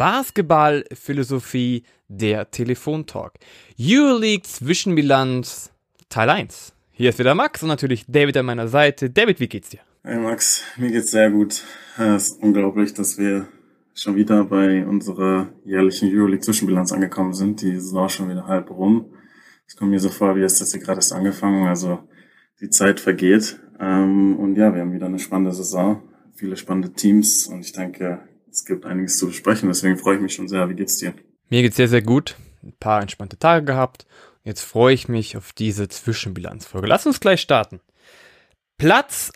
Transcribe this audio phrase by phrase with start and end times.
[0.00, 3.34] Basketballphilosophie, der Telefontalk.
[3.78, 5.72] Euroleague Zwischenbilanz
[6.08, 6.72] Teil 1.
[6.90, 9.10] Hier ist wieder Max und natürlich David an meiner Seite.
[9.10, 9.80] David, wie geht's dir?
[10.02, 11.64] Hey Max, mir geht's sehr gut.
[11.98, 13.48] Es ist unglaublich, dass wir
[13.92, 17.60] schon wieder bei unserer jährlichen Euroleague Zwischenbilanz angekommen sind.
[17.60, 19.12] Die Saison schon wieder halb rum.
[19.66, 21.66] Es kommt mir so vor, wie es jetzt gerade erst angefangen.
[21.66, 22.08] Also
[22.62, 23.60] die Zeit vergeht.
[23.78, 26.02] Ähm, und ja, wir haben wieder eine spannende Saison,
[26.34, 29.68] viele spannende Teams und ich denke, es gibt einiges zu besprechen.
[29.68, 30.68] Deswegen freue ich mich schon sehr.
[30.68, 31.14] Wie geht's dir?
[31.48, 32.36] Mir geht's sehr, sehr gut.
[32.62, 34.06] Ein paar entspannte Tage gehabt.
[34.44, 36.86] Jetzt freue ich mich auf diese Zwischenbilanzfolge.
[36.86, 37.80] Lass uns gleich starten.
[38.78, 39.32] Platz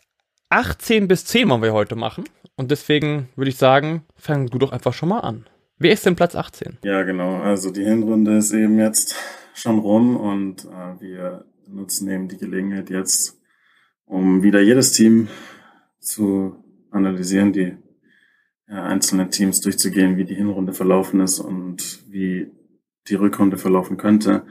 [0.49, 2.25] 18 bis 10 wollen wir heute machen.
[2.57, 5.47] Und deswegen würde ich sagen, fang du doch einfach schon mal an.
[5.79, 6.79] Wer ist denn Platz 18?
[6.85, 7.41] Ja, genau.
[7.41, 9.17] Also die Hinrunde ist eben jetzt
[9.55, 13.41] schon rum und äh, wir nutzen eben die Gelegenheit jetzt,
[14.05, 15.29] um wieder jedes Team
[15.99, 17.77] zu analysieren, die
[18.69, 22.51] ja, einzelnen Teams durchzugehen, wie die Hinrunde verlaufen ist und wie
[23.09, 24.45] die Rückrunde verlaufen könnte.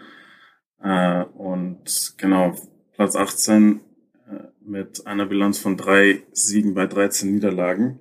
[0.81, 2.56] Äh, und genau,
[2.94, 3.80] Platz 18
[4.28, 4.34] äh,
[4.66, 8.00] mit einer Bilanz von drei Siegen bei 13 Niederlagen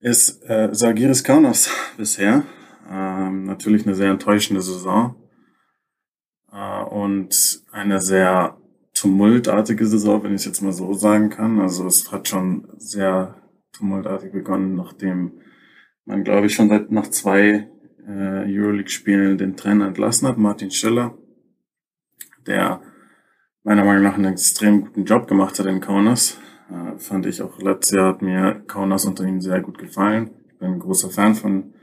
[0.00, 2.44] ist äh, Sagiris Kaunas bisher.
[2.88, 5.14] Ähm, natürlich eine sehr enttäuschende Saison
[6.52, 8.56] äh, und eine sehr
[8.94, 11.60] tumultartige Saison, wenn ich es jetzt mal so sagen kann.
[11.60, 13.39] Also es hat schon sehr
[13.80, 15.32] tumultartig begonnen, nachdem
[16.04, 17.68] man, glaube ich, schon seit nach zwei
[18.06, 21.14] äh, Euroleague-Spielen den Trainer entlassen hat, Martin Schiller,
[22.46, 22.80] der
[23.62, 26.38] meiner Meinung nach einen extrem guten Job gemacht hat in Kaunas.
[26.70, 30.30] Äh, fand ich auch letztes Jahr hat mir Kaunas unter ihm sehr gut gefallen.
[30.48, 31.74] Ich bin ein großer Fan von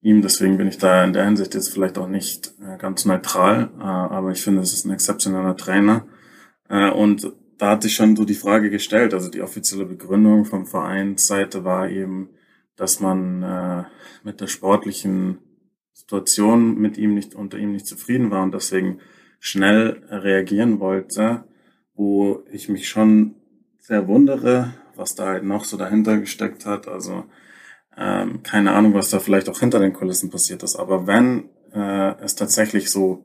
[0.00, 3.70] ihm, deswegen bin ich da in der Hinsicht jetzt vielleicht auch nicht äh, ganz neutral,
[3.78, 6.06] äh, aber ich finde, es ist ein exzeptioneller Trainer.
[6.68, 10.66] Äh, und da hat sich schon so die Frage gestellt, also die offizielle Begründung vom
[10.66, 12.30] Vereinsseite war eben,
[12.76, 13.84] dass man äh,
[14.22, 15.38] mit der sportlichen
[15.92, 19.00] Situation mit ihm nicht unter ihm nicht zufrieden war und deswegen
[19.40, 21.44] schnell reagieren wollte,
[21.94, 23.36] wo ich mich schon
[23.80, 26.88] sehr wundere, was da halt noch so dahinter gesteckt hat.
[26.88, 27.24] Also
[27.96, 30.76] ähm, keine Ahnung, was da vielleicht auch hinter den Kulissen passiert ist.
[30.76, 33.24] Aber wenn äh, es tatsächlich so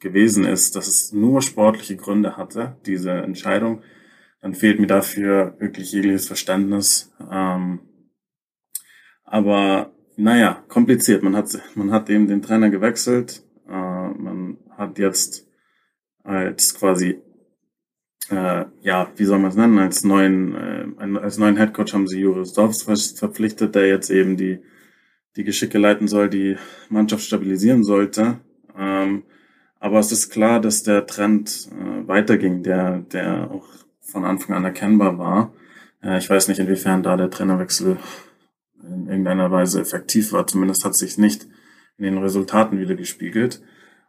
[0.00, 3.82] gewesen ist, dass es nur sportliche Gründe hatte, diese Entscheidung,
[4.40, 7.12] dann fehlt mir dafür wirklich jegliches Verständnis.
[7.30, 7.80] Ähm,
[9.24, 11.22] aber naja, kompliziert.
[11.22, 13.42] Man hat, man hat eben den Trainer gewechselt.
[13.68, 15.46] Äh, man hat jetzt
[16.22, 17.20] als quasi,
[18.30, 22.20] äh, ja, wie soll man es nennen, als neuen, äh, als neuen Headcoach haben sie
[22.20, 24.60] Juris Dorfs verpflichtet, der jetzt eben die,
[25.36, 26.56] die Geschicke leiten soll, die
[26.88, 28.40] Mannschaft stabilisieren sollte.
[28.76, 29.24] Ähm,
[29.80, 33.66] aber es ist klar, dass der Trend äh, weiterging, der, der auch
[34.00, 35.54] von Anfang an erkennbar war.
[36.02, 37.96] Äh, ich weiß nicht, inwiefern da der Trainerwechsel
[38.84, 40.46] in irgendeiner Weise effektiv war.
[40.46, 41.46] Zumindest hat sich nicht
[41.96, 43.62] in den Resultaten wieder gespiegelt.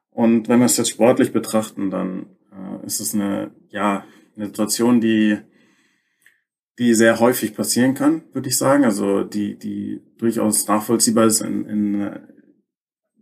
[0.10, 4.04] Und wenn wir es jetzt sportlich betrachten, dann äh, ist es eine, ja,
[4.36, 5.38] eine Situation, die,
[6.80, 8.84] die sehr häufig passieren kann, würde ich sagen.
[8.84, 12.20] Also die, die durchaus nachvollziehbar ist in, in,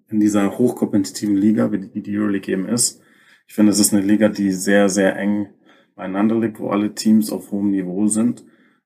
[0.10, 3.02] in dieser hochkompetitiven Liga, wie die, die Euroleague eben ist.
[3.48, 5.50] Ich finde, es ist eine Liga, die sehr, sehr eng
[5.96, 8.46] beieinander liegt, wo alle Teams auf hohem Niveau sind,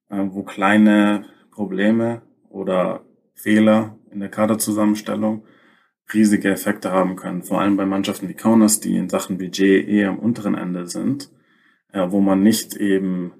[0.10, 5.44] äh, wo kleine Probleme oder Fehler in der Kaderzusammenstellung
[6.14, 7.44] riesige Effekte haben können.
[7.44, 11.30] Vor allem bei Mannschaften wie Kaunas, die in Sachen Budget eher am unteren Ende sind,
[11.92, 13.34] äh, wo man nicht eben,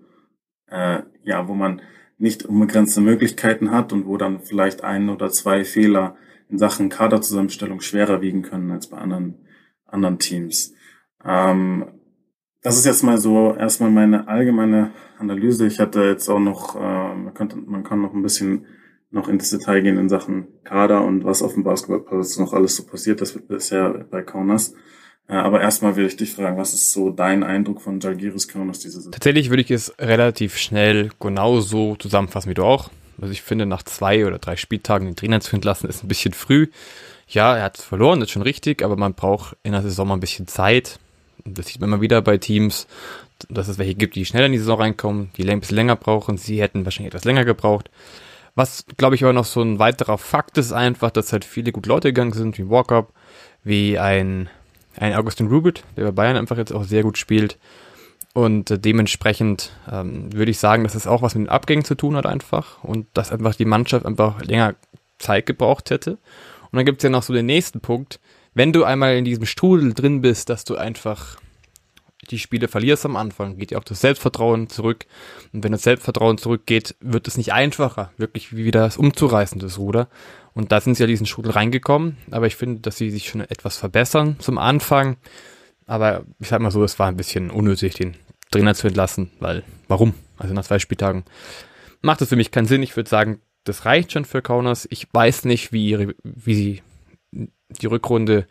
[0.68, 1.82] äh, ja, wo man
[2.18, 6.16] nicht unbegrenzte Möglichkeiten hat und wo dann vielleicht ein oder zwei Fehler
[6.54, 9.40] in Sachen Kaderzusammenstellung schwerer wiegen können als bei anderen,
[9.88, 10.74] anderen Teams.
[11.26, 11.86] Ähm,
[12.62, 15.66] das ist jetzt mal so erstmal meine allgemeine Analyse.
[15.66, 16.80] Ich hatte jetzt auch noch, äh,
[17.16, 18.68] man, könnte, man kann noch ein bisschen
[19.10, 22.86] noch ins Detail gehen in Sachen Kader und was auf dem Basketballplatz noch alles so
[22.86, 24.76] passiert ist bisher bei Kaunas.
[25.28, 28.80] Äh, aber erstmal will ich dich fragen, was ist so dein Eindruck von Jalgiris Kaunas
[28.80, 29.12] diese Saison?
[29.12, 32.92] Tatsächlich würde ich es relativ schnell genauso zusammenfassen wie du auch.
[33.20, 36.34] Also ich finde, nach zwei oder drei Spieltagen den Trainer zu entlassen, ist ein bisschen
[36.34, 36.68] früh.
[37.28, 40.16] Ja, er hat verloren, das ist schon richtig, aber man braucht in der Saison mal
[40.16, 41.00] ein bisschen Zeit.
[41.46, 42.88] Das sieht man immer wieder bei Teams,
[43.50, 46.38] dass es welche gibt, die schneller in die Saison reinkommen, die ein bisschen länger brauchen.
[46.38, 47.90] Sie hätten wahrscheinlich etwas länger gebraucht.
[48.56, 51.90] Was, glaube ich, aber noch so ein weiterer Fakt ist einfach, dass halt viele gute
[51.90, 53.12] Leute gegangen sind, wie Walkup,
[53.64, 54.50] wie ein,
[54.96, 57.58] ein Augustin Rubit, der bei Bayern einfach jetzt auch sehr gut spielt.
[58.34, 62.16] Und dementsprechend ähm, würde ich sagen, dass es auch was mit den Abgängen zu tun
[62.16, 64.76] hat einfach und dass einfach die Mannschaft einfach länger
[65.20, 66.14] Zeit gebraucht hätte.
[66.72, 68.20] Und dann gibt es ja noch so den nächsten Punkt,
[68.56, 71.38] wenn du einmal in diesem Strudel drin bist, dass du einfach
[72.30, 75.06] die Spiele verlierst am Anfang, geht ja auch das Selbstvertrauen zurück.
[75.52, 80.08] Und wenn das Selbstvertrauen zurückgeht, wird es nicht einfacher, wirklich wieder das umzureißen, das Ruder.
[80.54, 82.18] Und da sind sie ja diesen Strudel reingekommen.
[82.32, 85.18] Aber ich finde, dass sie sich schon etwas verbessern zum Anfang.
[85.86, 88.16] Aber ich sag mal so, es war ein bisschen unnötig, den
[88.54, 90.14] Trainer zu entlassen, weil, warum?
[90.38, 91.24] Also nach zwei Spieltagen
[92.02, 92.84] macht es für mich keinen Sinn.
[92.84, 94.88] Ich würde sagen, das reicht schon für Kaunas.
[94.90, 96.82] Ich weiß nicht, wie, ihre, wie sie
[97.32, 98.48] die Rückrunde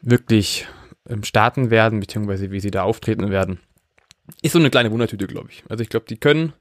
[0.00, 0.66] wirklich
[1.08, 3.60] ähm, starten werden, beziehungsweise wie sie da auftreten werden.
[4.42, 5.64] Ist so eine kleine Wundertüte, glaube ich.
[5.68, 6.52] Also ich glaube, die können ein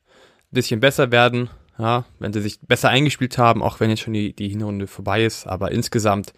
[0.51, 4.35] bisschen besser werden, ja, wenn sie sich besser eingespielt haben, auch wenn jetzt schon die,
[4.35, 5.47] die Hinrunde vorbei ist.
[5.47, 6.33] Aber insgesamt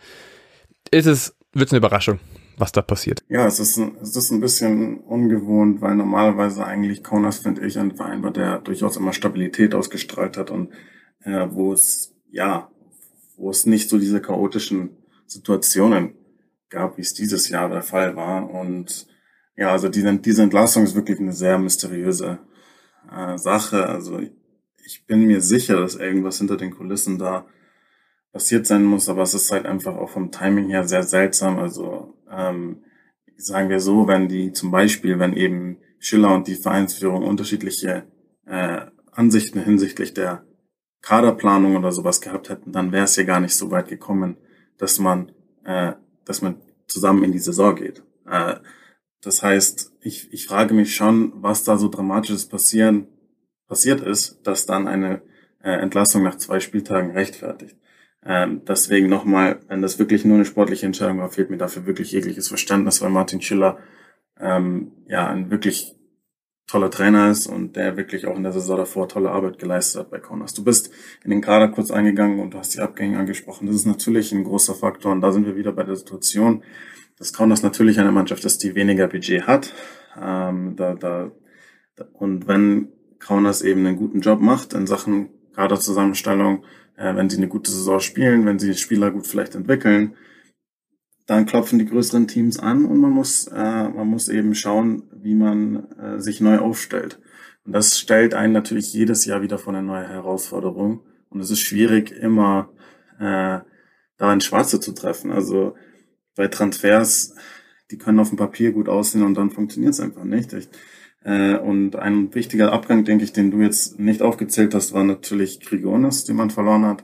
[0.92, 2.20] ist es, wird es eine Überraschung,
[2.58, 3.24] was da passiert.
[3.30, 7.96] Ja, es ist, es ist ein bisschen ungewohnt, weil normalerweise eigentlich Kaunas, finde ich, ein
[7.96, 10.72] Verein war, der durchaus immer Stabilität ausgestrahlt hat und
[11.24, 12.70] äh, wo es, ja,
[13.38, 16.16] wo es nicht so diese chaotischen Situationen
[16.70, 18.50] gab, wie es dieses Jahr der Fall war.
[18.50, 19.08] Und
[19.56, 22.40] ja, also diese, diese Entlassung ist wirklich eine sehr mysteriöse
[23.12, 23.88] äh, Sache.
[23.88, 24.20] Also
[24.84, 27.46] ich bin mir sicher, dass irgendwas hinter den Kulissen da
[28.32, 31.60] passiert sein muss, aber es ist halt einfach auch vom Timing her sehr seltsam.
[31.60, 32.84] Also ähm,
[33.36, 38.04] sagen wir so, wenn die zum Beispiel, wenn eben Schiller und die Vereinsführung unterschiedliche
[38.46, 38.82] äh,
[39.12, 40.44] Ansichten hinsichtlich der
[41.02, 44.38] Kaderplanung oder sowas gehabt hätten, dann wäre es ja gar nicht so weit gekommen,
[44.78, 45.32] dass man
[45.64, 45.94] äh,
[46.28, 48.04] dass man zusammen in die Saison geht.
[48.26, 48.56] Äh,
[49.22, 53.08] das heißt, ich, ich frage mich schon, was da so dramatisches passieren,
[53.68, 55.22] passiert ist, dass dann eine
[55.62, 57.76] äh, Entlassung nach zwei Spieltagen rechtfertigt.
[58.26, 62.12] Ähm, deswegen nochmal, wenn das wirklich nur eine sportliche Entscheidung war, fehlt mir dafür wirklich
[62.12, 63.78] jegliches Verständnis, weil Martin Schiller
[64.40, 65.98] ähm, ja ein wirklich
[66.68, 70.12] toller Trainer ist und der wirklich auch in der Saison davor tolle Arbeit geleistet hat
[70.12, 70.54] bei Kaunas.
[70.54, 70.92] Du bist
[71.24, 73.68] in den Kader kurz eingegangen und du hast die Abgänge angesprochen.
[73.68, 76.64] Das ist natürlich ein großer Faktor und da sind wir wieder bei der Situation,
[77.18, 79.74] dass Kaunas natürlich eine Mannschaft ist, die weniger Budget hat.
[80.22, 81.32] Ähm, da, da,
[82.14, 86.66] und wenn Kaunas eben einen guten Job macht in Sachen Kaderzusammenstellung,
[86.98, 90.16] äh, wenn sie eine gute Saison spielen, wenn sie Spieler gut vielleicht entwickeln,
[91.28, 95.36] dann klopfen die größeren Teams an und man muss, äh, man muss eben schauen, wie
[95.36, 97.20] man äh, sich neu aufstellt.
[97.66, 101.02] Und das stellt einen natürlich jedes Jahr wieder vor eine neue Herausforderung.
[101.30, 102.70] Und es ist schwierig, immer
[103.20, 103.60] äh,
[104.18, 105.34] da ein Schwarze zu treffen.
[105.34, 105.76] Also
[106.36, 107.36] bei Transfers,
[107.92, 110.54] die können auf dem Papier gut aussehen und dann funktioniert es einfach nicht.
[110.54, 110.70] Ich,
[111.30, 116.24] und ein wichtiger Abgang, denke ich, den du jetzt nicht aufgezählt hast, war natürlich Grigonis,
[116.24, 117.04] den man verloren hat,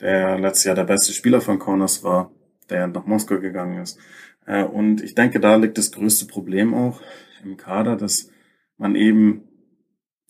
[0.00, 2.32] der letztes Jahr der beste Spieler von Kaunas war
[2.70, 3.98] der nach Moskau gegangen ist.
[4.46, 7.00] Äh, und ich denke, da liegt das größte Problem auch
[7.44, 8.30] im Kader, dass
[8.78, 9.42] man eben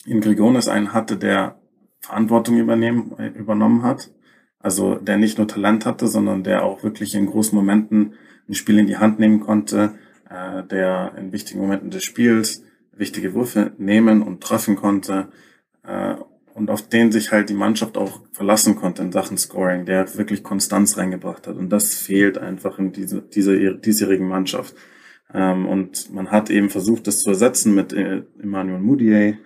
[0.07, 1.61] in Grigonis einen hatte, der
[2.01, 4.11] Verantwortung übernehmen, äh, übernommen hat.
[4.59, 8.15] Also der nicht nur Talent hatte, sondern der auch wirklich in großen Momenten
[8.49, 9.95] ein Spiel in die Hand nehmen konnte,
[10.29, 12.65] äh, der in wichtigen Momenten des Spiels
[13.01, 15.29] wichtige Würfe nehmen und treffen konnte
[16.55, 20.43] und auf den sich halt die Mannschaft auch verlassen konnte in Sachen Scoring, der wirklich
[20.43, 21.57] Konstanz reingebracht hat.
[21.57, 24.75] Und das fehlt einfach in diese, dieser diesjährigen Mannschaft.
[25.33, 29.39] Ähm, und man hat eben versucht, das zu ersetzen mit äh, Emmanuel Moutier.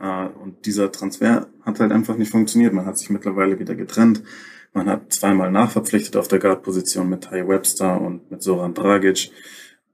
[0.00, 2.72] Äh, und dieser Transfer hat halt einfach nicht funktioniert.
[2.72, 4.22] Man hat sich mittlerweile wieder getrennt.
[4.74, 9.30] Man hat zweimal nachverpflichtet auf der Guard-Position mit Ty Webster und mit Soran Dragic.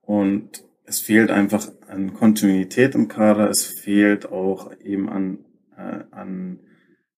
[0.02, 3.48] Und es fehlt einfach an Kontinuität im Kader.
[3.48, 5.38] Es fehlt auch eben an
[5.76, 6.60] äh, an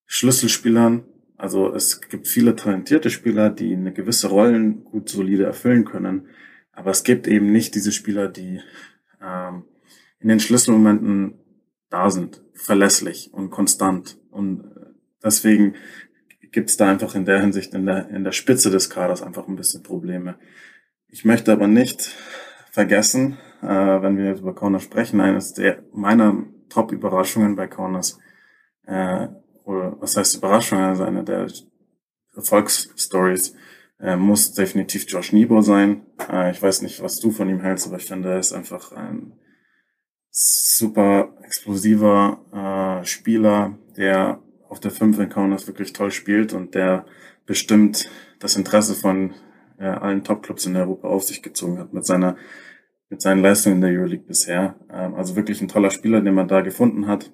[0.05, 1.03] Schlüsselspielern.
[1.37, 6.27] Also es gibt viele talentierte Spieler, die eine gewisse Rollen gut solide erfüllen können.
[6.71, 8.61] Aber es gibt eben nicht diese Spieler, die
[9.21, 9.65] ähm,
[10.19, 11.35] in den Schlüsselmomenten
[11.89, 14.17] da sind, verlässlich und konstant.
[14.31, 14.85] Und äh,
[15.23, 15.75] deswegen
[16.51, 19.47] gibt es da einfach in der Hinsicht in der, in der Spitze des Kaders einfach
[19.47, 20.39] ein bisschen Probleme.
[21.09, 22.15] Ich möchte aber nicht
[22.71, 28.19] vergessen, äh, wenn wir jetzt über Kaunas sprechen, eines der meiner Top-Überraschungen bei Kaunas
[28.85, 29.27] äh,
[29.63, 31.47] oder was heißt Überraschung, also eine der
[32.35, 33.55] Erfolgsstories,
[33.99, 36.05] äh, muss definitiv Josh Niebuhr sein.
[36.31, 38.91] Äh, ich weiß nicht, was du von ihm hältst, aber ich finde, er ist einfach
[38.91, 39.33] ein
[40.29, 47.05] super explosiver äh, Spieler, der auf der 5 Encounters wirklich toll spielt und der
[47.45, 48.09] bestimmt
[48.39, 49.33] das Interesse von
[49.79, 52.35] äh, allen Topclubs in Europa auf sich gezogen hat mit seiner
[53.09, 54.75] mit seinen Leistungen in der Euroleague bisher.
[54.91, 57.31] Ähm, also wirklich ein toller Spieler, den man da gefunden hat.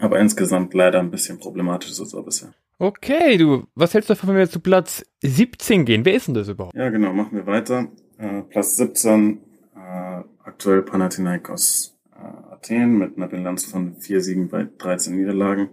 [0.00, 2.54] Aber insgesamt leider ein bisschen problematisch ist bisher.
[2.78, 6.04] Okay, du, was hältst du davon, wenn wir zu Platz 17 gehen?
[6.04, 6.76] Wer ist denn das überhaupt?
[6.76, 7.88] Ja, genau, machen wir weiter.
[8.18, 9.40] Äh, Platz 17,
[9.74, 15.70] äh, aktuell Panathinaikos äh, Athen mit einer Bilanz von 4 Siegen bei 13 Niederlagen.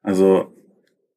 [0.00, 0.52] Also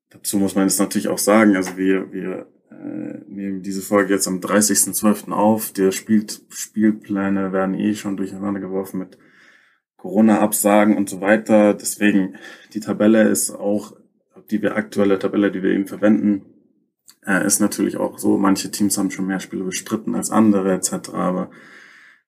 [0.09, 4.27] dazu muss man jetzt natürlich auch sagen, also wir, wir äh, nehmen diese Folge jetzt
[4.27, 5.31] am 30.12.
[5.31, 5.71] auf.
[5.73, 9.17] Der Spielt Spielpläne werden eh schon durcheinander geworfen mit
[9.97, 11.73] Corona-Absagen und so weiter.
[11.73, 12.37] Deswegen,
[12.73, 13.95] die Tabelle ist auch,
[14.49, 16.45] die wir aktuelle Tabelle, die wir eben verwenden,
[17.25, 21.09] äh, ist natürlich auch so, manche Teams haben schon mehr Spiele bestritten als andere etc.
[21.13, 21.51] Aber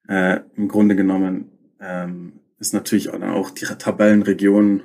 [0.07, 4.83] äh, im Grunde genommen ähm, ist natürlich auch die Tabellenregion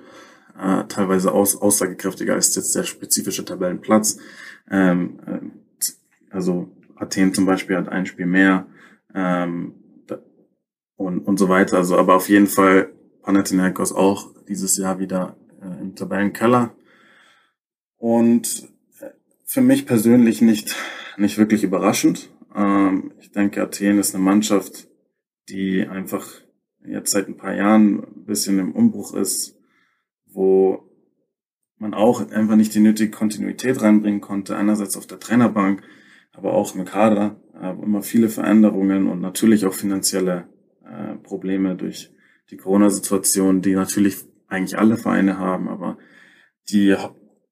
[0.59, 4.19] äh, teilweise aus, aussagekräftiger als jetzt der spezifische Tabellenplatz.
[4.71, 8.67] Ähm, äh, also Athen zum Beispiel hat ein Spiel mehr
[9.15, 9.75] ähm,
[10.97, 11.77] und, und so weiter.
[11.77, 16.75] Also aber auf jeden Fall Panathinaikos auch dieses Jahr wieder äh, im Tabellenkeller.
[17.97, 18.69] Und
[19.01, 19.11] äh,
[19.45, 20.77] für mich persönlich nicht,
[21.17, 22.31] nicht wirklich überraschend.
[22.55, 24.89] Ähm, ich denke, Athen ist eine Mannschaft,
[25.49, 26.27] die einfach
[26.85, 29.57] jetzt seit ein paar Jahren ein bisschen im Umbruch ist,
[30.27, 30.88] wo
[31.79, 34.57] man auch einfach nicht die nötige Kontinuität reinbringen konnte.
[34.57, 35.83] Einerseits auf der Trainerbank,
[36.33, 37.41] aber auch im Kader.
[37.61, 40.49] Äh, immer viele Veränderungen und natürlich auch finanzielle
[40.85, 42.11] äh, Probleme durch
[42.51, 44.17] die Corona-Situation, die natürlich
[44.49, 45.99] eigentlich alle Vereine haben, aber
[46.71, 46.97] die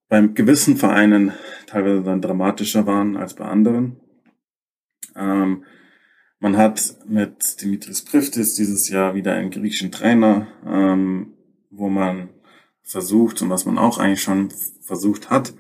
[0.09, 1.33] beim gewissen Vereinen
[1.67, 4.01] teilweise dann dramatischer waren als bei anderen.
[5.17, 5.65] Ähm,
[6.39, 11.35] man hat mit Dimitris Priftis dieses Jahr wieder einen griechischen Trainer, ähm,
[11.71, 12.29] wo man
[12.87, 14.51] versucht und was man auch eigentlich schon
[14.81, 15.53] versucht hat,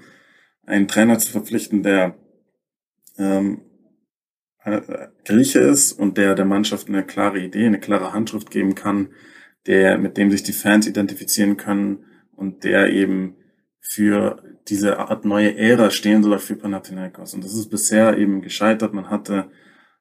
[0.65, 2.17] einen Trainer zu verpflichten, der
[3.19, 3.63] ähm,
[5.25, 9.11] Grieche ist und der der Mannschaft eine klare Idee, eine klare Handschrift geben kann,
[9.67, 12.05] der mit dem sich die Fans identifizieren können
[12.35, 13.37] und der eben
[13.81, 17.35] für diese Art neue Ära stehen soll für Panathinaikos.
[17.35, 18.93] Und das ist bisher eben gescheitert.
[18.93, 19.51] Man hatte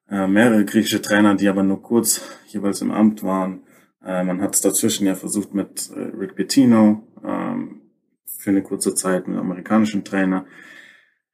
[0.09, 3.63] äh, mehrere griechische Trainer, die aber nur kurz jeweils im Amt waren.
[4.03, 7.81] Äh, man hat es dazwischen ja versucht mit äh, Rick Bettino ähm,
[8.25, 10.45] für eine kurze Zeit mit amerikanischen Trainer.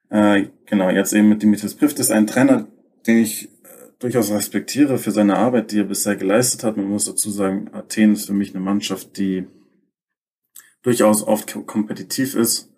[0.10, 2.68] Äh, genau, jetzt eben mit Dimitris Priftis, ein Trainer,
[3.08, 3.50] den ich äh,
[4.00, 6.78] durchaus respektiere für seine Arbeit, die er bisher geleistet hat.
[6.78, 9.48] Man muss dazu sagen, Athen ist für mich eine Mannschaft, die
[10.84, 12.74] durchaus oft kompetitiv ist,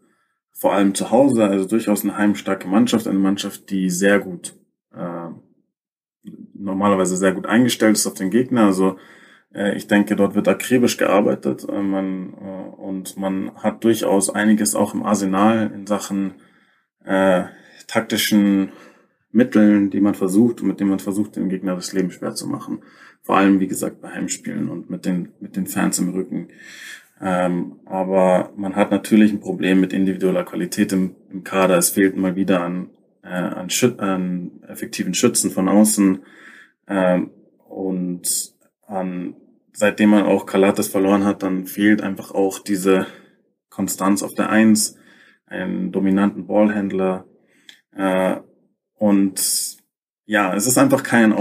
[0.52, 4.56] vor allem zu Hause, also durchaus eine heimstarke Mannschaft, eine Mannschaft, die sehr gut
[4.94, 5.30] äh,
[6.54, 8.66] normalerweise sehr gut eingestellt ist auf den Gegner.
[8.66, 8.98] Also
[9.76, 14.94] ich denke, dort wird akribisch gearbeitet äh, man, äh, und man hat durchaus einiges auch
[14.94, 16.36] im Arsenal in Sachen
[17.06, 17.44] äh,
[17.88, 18.72] taktischen
[19.32, 22.48] Mitteln, die man versucht und mit denen man versucht, dem Gegner das Leben schwer zu
[22.48, 22.82] machen.
[23.22, 26.50] Vor allem, wie gesagt, bei Heimspielen und mit den, mit den Fans im Rücken.
[27.22, 31.78] Ähm, aber man hat natürlich ein Problem mit individueller Qualität im, im Kader.
[31.78, 32.90] Es fehlt mal wieder an,
[33.24, 36.20] äh, an, Schü an effektiven Schützen von außen.
[36.88, 37.32] Ähm,
[37.70, 38.54] und
[38.86, 39.36] an,
[39.74, 43.08] seitdem man auch Kalates verloren hat, dann fehlt einfach auch diese
[43.70, 44.98] Konstanz auf der Eins,
[45.46, 47.26] einen dominanten Ballhändler.
[47.92, 48.38] Äh,
[48.96, 49.78] und
[50.26, 51.34] ja, es ist einfach kein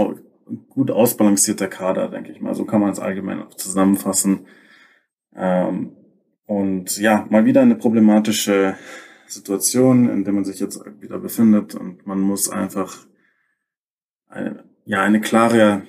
[0.69, 2.55] gut ausbalancierter Kader, denke ich mal.
[2.55, 4.47] So kann man es allgemein auch zusammenfassen.
[5.35, 5.95] Ähm,
[6.45, 8.75] und ja, mal wieder eine problematische
[9.27, 13.05] Situation, in der man sich jetzt wieder befindet und man muss einfach
[14.27, 15.83] eine, ja, eine klare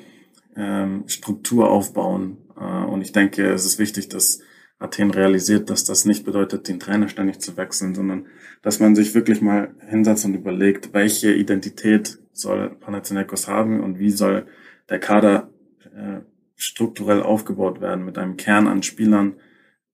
[0.56, 2.38] ähm, Struktur aufbauen.
[2.56, 4.40] Äh, und ich denke, es ist wichtig, dass
[4.78, 8.26] Athen realisiert, dass das nicht bedeutet, den Trainer ständig zu wechseln, sondern
[8.62, 14.10] dass man sich wirklich mal hinsetzt und überlegt, welche Identität soll Panathinaikos haben und wie
[14.10, 14.46] soll
[14.88, 15.50] der Kader
[15.94, 16.20] äh,
[16.56, 19.34] strukturell aufgebaut werden mit einem Kern an Spielern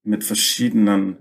[0.02, 1.18] mit verschiedenen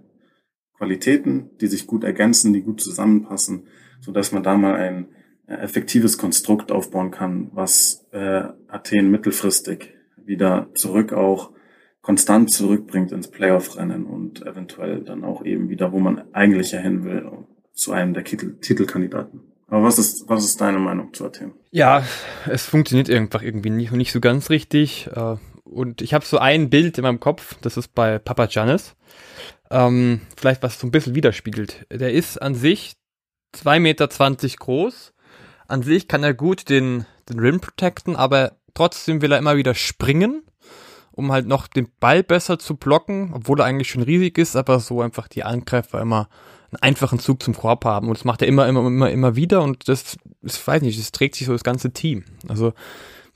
[0.77, 3.67] Qualitäten, die sich gut ergänzen, die gut zusammenpassen,
[3.99, 5.07] so dass man da mal ein
[5.49, 9.93] effektives Konstrukt aufbauen kann, was äh, Athen mittelfristig
[10.25, 11.51] wieder zurück auch
[12.01, 17.03] konstant zurückbringt ins Playoff-Rennen und eventuell dann auch eben wieder, wo man eigentlich ja hin
[17.03, 17.29] will,
[17.73, 19.41] zu einem der Titel Titelkandidaten.
[19.67, 21.53] Aber was ist, was ist deine Meinung zu Athen?
[21.71, 22.03] Ja,
[22.47, 25.09] es funktioniert einfach irgendwie nicht, nicht so ganz richtig.
[25.13, 28.95] Äh, und ich habe so ein Bild in meinem Kopf, das ist bei Papa Giannis.
[29.69, 31.85] Ähm, vielleicht was so ein bisschen widerspiegelt.
[31.91, 32.93] Der ist an sich
[33.55, 34.07] 2,20 Meter
[34.57, 35.13] groß.
[35.69, 39.75] An sich kann er gut den, den Rim protecten, aber trotzdem will er immer wieder
[39.75, 40.43] springen,
[41.11, 44.79] um halt noch den Ball besser zu blocken, obwohl er eigentlich schon riesig ist, aber
[44.79, 46.27] so einfach die Angreifer immer
[46.71, 48.07] einen einfachen Zug zum Korb haben.
[48.07, 51.11] Und das macht er immer, immer, immer, immer wieder und das, das weiß nicht, das
[51.11, 52.23] trägt sich so das ganze Team.
[52.47, 52.73] Also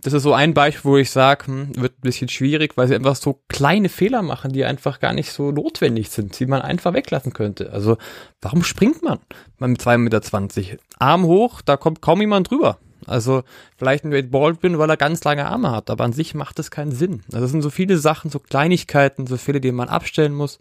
[0.04, 2.96] das ist so ein Beispiel, wo ich sage, hm, wird ein bisschen schwierig, weil sie
[2.96, 6.94] einfach so kleine Fehler machen, die einfach gar nicht so notwendig sind, die man einfach
[6.94, 7.72] weglassen könnte.
[7.72, 7.98] Also
[8.42, 9.20] warum springt man
[9.60, 10.78] mit 2,20 Meter?
[11.00, 12.80] Arm hoch, da kommt kaum jemand drüber.
[13.06, 13.44] Also
[13.78, 16.72] vielleicht ein Wade Baldwin, weil er ganz lange Arme hat, aber an sich macht es
[16.72, 17.22] keinen Sinn.
[17.32, 20.60] Also es sind so viele Sachen, so Kleinigkeiten, so viele, die man abstellen muss.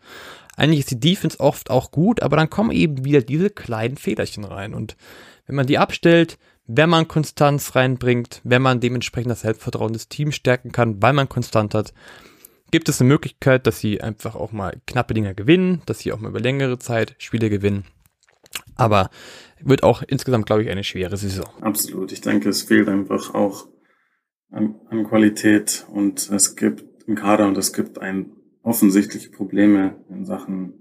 [0.57, 4.45] Eigentlich ist die Defense oft auch gut, aber dann kommen eben wieder diese kleinen Federchen
[4.45, 4.75] rein.
[4.75, 4.97] Und
[5.47, 10.35] wenn man die abstellt, wenn man Konstanz reinbringt, wenn man dementsprechend das Selbstvertrauen des Teams
[10.35, 11.93] stärken kann, weil man konstant hat,
[12.71, 16.21] gibt es eine Möglichkeit, dass sie einfach auch mal knappe Dinger gewinnen, dass sie auch
[16.21, 17.85] mal über längere Zeit Spiele gewinnen.
[18.77, 19.11] Aber
[19.61, 21.47] wird auch insgesamt, glaube ich, eine schwere Saison.
[21.61, 22.13] Absolut.
[22.13, 23.69] Ich denke, es fehlt einfach auch
[24.51, 30.25] an, an Qualität und es gibt einen Kader und es gibt ein offensichtliche Probleme in
[30.25, 30.75] Sachen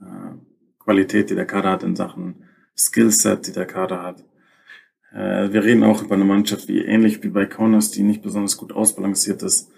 [0.00, 0.36] äh,
[0.78, 2.44] Qualität, die der Kader hat, in Sachen
[2.76, 4.24] Skillset, die der Kader hat.
[5.14, 8.56] Äh, wir reden auch über eine Mannschaft, wie ähnlich wie bei Kaunas, die nicht besonders
[8.56, 9.70] gut ausbalanciert ist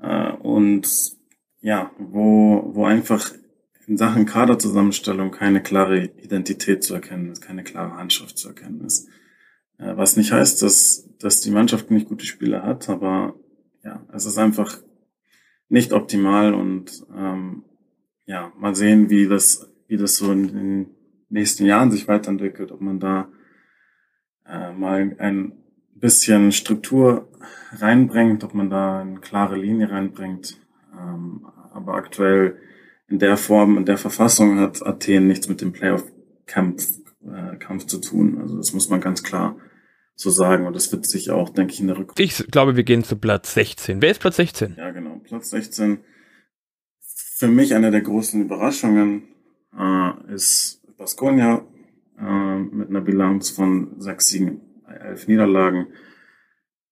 [0.00, 1.16] äh, und
[1.60, 3.32] ja, wo, wo einfach
[3.86, 9.08] in Sachen Kaderzusammenstellung keine klare Identität zu erkennen ist, keine klare Handschrift zu erkennen ist.
[9.78, 13.34] Äh, was nicht heißt, dass, dass die Mannschaft nicht gute Spieler hat, aber
[13.84, 14.78] ja, es ist einfach
[15.68, 17.64] nicht optimal und ähm,
[18.24, 20.86] ja, mal sehen, wie das, wie das so in den
[21.28, 23.28] nächsten Jahren sich weiterentwickelt, ob man da
[24.48, 25.52] äh, mal ein
[25.94, 27.28] bisschen Struktur
[27.72, 30.58] reinbringt, ob man da eine klare Linie reinbringt.
[30.92, 32.56] Ähm, aber aktuell
[33.08, 37.98] in der Form, in der Verfassung hat Athen nichts mit dem Playoff-Kampf äh, Kampf zu
[37.98, 38.38] tun.
[38.40, 39.56] Also das muss man ganz klar
[40.14, 40.66] so sagen.
[40.66, 42.22] Und das wird sich auch, denke ich, in der Rückrunde.
[42.22, 44.02] Ich glaube, wir gehen zu Platz 16.
[44.02, 44.76] Wer ist Platz 16?
[44.76, 45.20] Ja, genau.
[45.24, 46.00] Platz 16.
[47.00, 49.24] Für mich eine der großen Überraschungen
[49.78, 51.64] äh, ist Baskonia
[52.20, 55.88] äh, mit einer Bilanz von sechs Siegen, elf Niederlagen.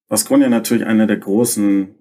[0.09, 1.95] Baskonia natürlich eine der großen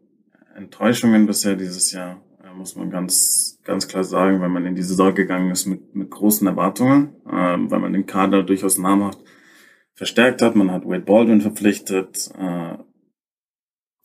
[0.55, 4.83] Enttäuschungen bisher dieses Jahr, äh, muss man ganz, ganz klar sagen, weil man in die
[4.83, 9.19] Saison gegangen ist mit, mit großen Erwartungen, äh, weil man den Kader durchaus namhaft
[9.93, 10.55] verstärkt hat.
[10.55, 12.77] Man hat Wade Baldwin verpflichtet, äh,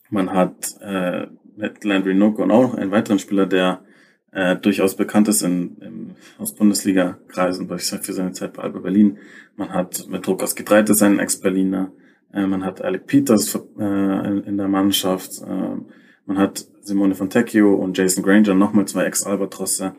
[0.09, 3.83] man hat äh, mit Landry Nook und auch noch einen weiteren Spieler, der
[4.31, 9.17] äh, durchaus bekannt ist in, in, aus Bundesliga-Kreisen, für seine Zeit bei Alba Berlin.
[9.57, 11.91] Man hat mit Druckers Getreites einen Ex-Berliner.
[12.33, 15.41] Äh, man hat Alec Peters äh, in, in, der Mannschaft.
[15.41, 15.77] Äh,
[16.25, 19.95] man hat Simone Fontecchio und Jason Granger, nochmal zwei Ex-Albatrosse.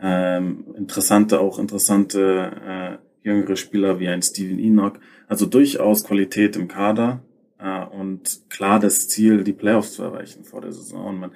[0.00, 4.98] Ähm, interessante, auch interessante äh, jüngere Spieler wie ein Steven Enoch.
[5.28, 7.22] Also durchaus Qualität im Kader
[7.58, 11.06] äh, und klar das Ziel, die Playoffs zu erreichen vor der Saison.
[11.06, 11.30] Und man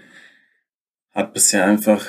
[1.12, 2.04] hat bisher einfach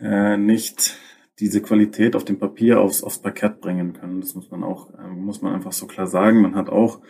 [0.00, 0.98] äh, nicht
[1.40, 4.20] diese Qualität auf dem Papier aufs, aufs Parkett bringen können.
[4.20, 6.42] Das muss man auch, äh, muss man einfach so klar sagen.
[6.42, 7.00] Man hat auch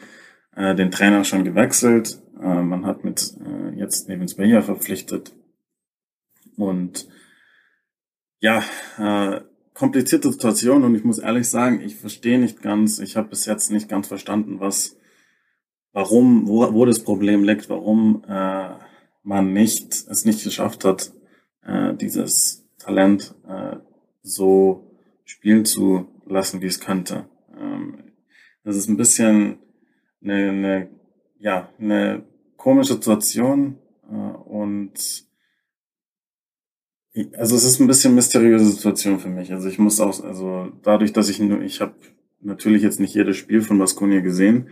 [0.57, 2.23] äh, den Trainer schon gewechselt.
[2.40, 5.35] Äh, man hat mit äh, jetzt Nevins Beyer verpflichtet.
[6.57, 7.09] Und
[8.40, 8.62] ja,
[8.99, 9.40] äh,
[9.75, 13.70] komplizierte Situation und ich muss ehrlich sagen, ich verstehe nicht ganz, ich habe bis jetzt
[13.70, 14.97] nicht ganz verstanden, was,
[15.92, 18.70] warum, wo, wo das Problem liegt, warum äh,
[19.25, 21.12] man nicht es nicht geschafft hat,
[21.64, 23.77] äh, dieses Talent äh,
[24.23, 24.90] so
[25.25, 27.27] spielen zu lassen, wie es könnte.
[27.59, 28.12] Ähm,
[28.62, 29.59] das ist ein bisschen
[30.23, 30.88] eine, eine,
[31.38, 32.25] ja, eine
[32.57, 33.79] komische Situation
[34.11, 35.25] äh, und
[37.38, 39.53] also es ist ein bisschen mysteriöse Situation für mich.
[39.53, 41.94] Also ich muss auch, also dadurch, dass ich nur, ich habe
[42.40, 44.68] natürlich jetzt nicht jedes Spiel von Baskonia gesehen,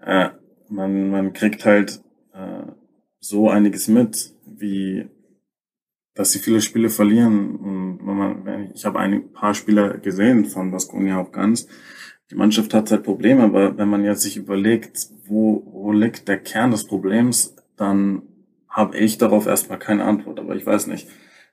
[0.00, 0.30] äh,
[0.68, 2.62] man, man kriegt halt äh,
[3.20, 5.06] so einiges mit, wie
[6.16, 7.56] dass sie viele Spiele verlieren.
[7.56, 11.68] Und wenn man, ich habe ein paar Spieler gesehen von Baskonia auch ganz.
[12.30, 16.38] Die Mannschaft hat halt Probleme, aber wenn man jetzt sich überlegt, wo, wo liegt der
[16.38, 18.22] Kern des Problems, dann
[18.68, 20.40] habe ich darauf erstmal keine Antwort.
[20.40, 21.06] Aber ich weiß nicht,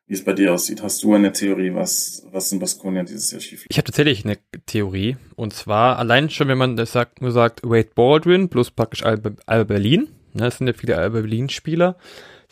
[0.08, 0.82] wie es bei dir aussieht.
[0.82, 4.38] Hast du eine Theorie, was, was in Baskonia dieses Jahr schief Ich habe tatsächlich eine
[4.66, 5.18] Theorie.
[5.36, 9.32] Und zwar allein schon, wenn man das sagt, nur sagt, Wade Baldwin plus praktisch Alba,
[9.46, 10.08] Alba Berlin.
[10.34, 11.98] Ne, das sind ja viele Alba Berlin-Spieler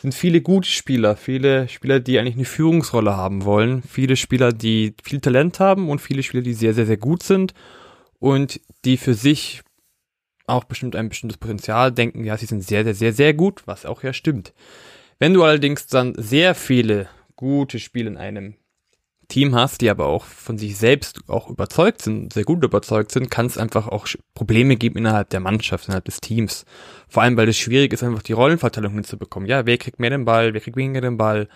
[0.02, 4.96] sind viele gute Spieler, viele Spieler, die eigentlich eine Führungsrolle haben wollen, viele Spieler, die
[5.04, 7.54] viel Talent haben und viele Spieler, die sehr, sehr, sehr gut sind
[8.18, 9.62] und die für sich
[10.48, 13.86] auch bestimmt ein bestimmtes Potenzial denken, ja, sie sind sehr, sehr, sehr, sehr gut, was
[13.86, 14.52] auch ja stimmt.
[15.20, 18.56] Wenn du allerdings dann sehr viele gute Spiele in einem
[19.32, 23.30] Team hast, die aber auch von sich selbst auch überzeugt sind, sehr gut überzeugt sind,
[23.30, 26.66] kann es einfach auch Probleme geben innerhalb der Mannschaft, innerhalb des Teams.
[27.08, 29.48] Vor allem, weil es schwierig ist, einfach die Rollenverteilung hinzubekommen.
[29.48, 31.48] Ja, wer kriegt mehr den Ball, wer kriegt weniger den Ball.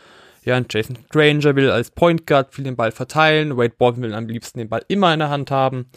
[0.42, 4.14] Ja, und Jason Granger will als Point Guard viel den Ball verteilen, Wade Baldwin will
[4.14, 5.90] am liebsten den Ball immer in der Hand haben.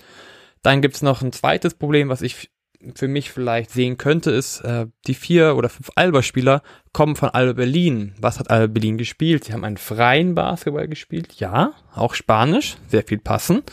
[0.62, 2.50] Dann gibt's noch ein zweites Problem, was ich
[2.96, 6.62] für mich vielleicht sehen könnte, ist, äh, die vier oder fünf Alba-Spieler
[6.94, 8.14] kommen von Alba Berlin.
[8.20, 9.44] Was hat Alba Berlin gespielt?
[9.44, 13.64] Sie haben einen freien Basketball gespielt, ja, auch Spanisch, sehr viel passen.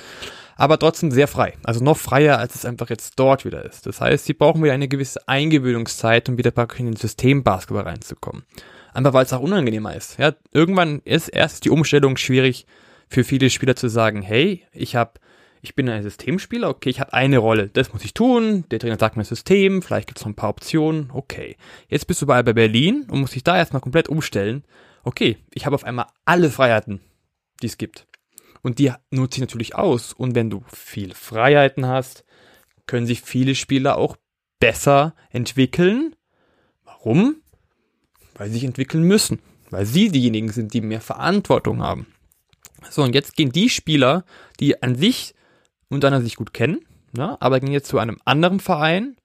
[0.57, 1.55] aber trotzdem sehr frei.
[1.65, 3.87] Also noch freier, als es einfach jetzt dort wieder ist.
[3.87, 7.85] Das heißt, sie brauchen wieder eine gewisse Eingewöhnungszeit, um wieder praktisch in den System Basketball
[7.85, 8.45] reinzukommen.
[8.95, 10.19] Einfach weil es auch unangenehmer ist.
[10.19, 12.67] Ja, irgendwann ist erst die Umstellung schwierig
[13.09, 15.21] für viele Spieler zu sagen, hey, ich habe
[15.67, 18.99] ich bin ein Systemspieler, okay, ich habe eine Rolle, das muss ich tun, der Trainer
[18.99, 21.57] sagt mir System, vielleicht gibt es noch ein paar Optionen, okay.
[21.89, 24.65] Jetzt bist du bei Berlin und musst dich da erstmal komplett umstellen.
[25.03, 27.01] Okay, ich habe auf einmal alle Freiheiten,
[27.63, 28.07] die es gibt.
[28.63, 30.13] Und die nutze ich natürlich aus.
[30.13, 32.25] Und wenn du viel Freiheiten hast,
[32.87, 34.17] können sich viele Spieler auch
[34.61, 36.15] besser entwickeln.
[36.85, 37.37] Warum?
[38.35, 39.41] Weil sie sich entwickeln müssen.
[39.71, 42.07] Weil sie diejenigen sind, die mehr Verantwortung haben.
[42.91, 44.25] So, und jetzt gehen die Spieler,
[44.61, 45.36] die an sich
[45.89, 46.81] untereinander sich gut kennen,
[47.13, 49.17] ne, aber gehen jetzt zu einem anderen Verein.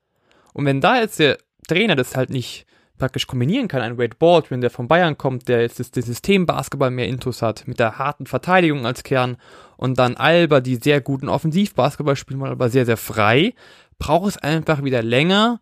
[0.53, 2.65] Und wenn da jetzt der Trainer das halt nicht
[2.97, 6.45] praktisch kombinieren kann, ein Wade Baldwin, der von Bayern kommt, der jetzt das, das System
[6.45, 9.37] Basketball mehr Intus hat, mit der harten Verteidigung als Kern
[9.75, 13.55] und dann Alba, die sehr guten Offensivbasketball spielen wollen, aber sehr, sehr frei,
[13.97, 15.61] braucht es einfach wieder länger,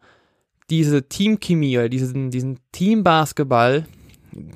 [0.69, 3.85] diese Teamchemie oder diesen, diesen Teambasketball,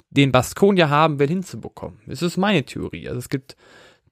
[0.10, 2.00] den Baskonia haben will, hinzubekommen.
[2.06, 3.08] Das ist meine Theorie.
[3.08, 3.56] Also es gibt,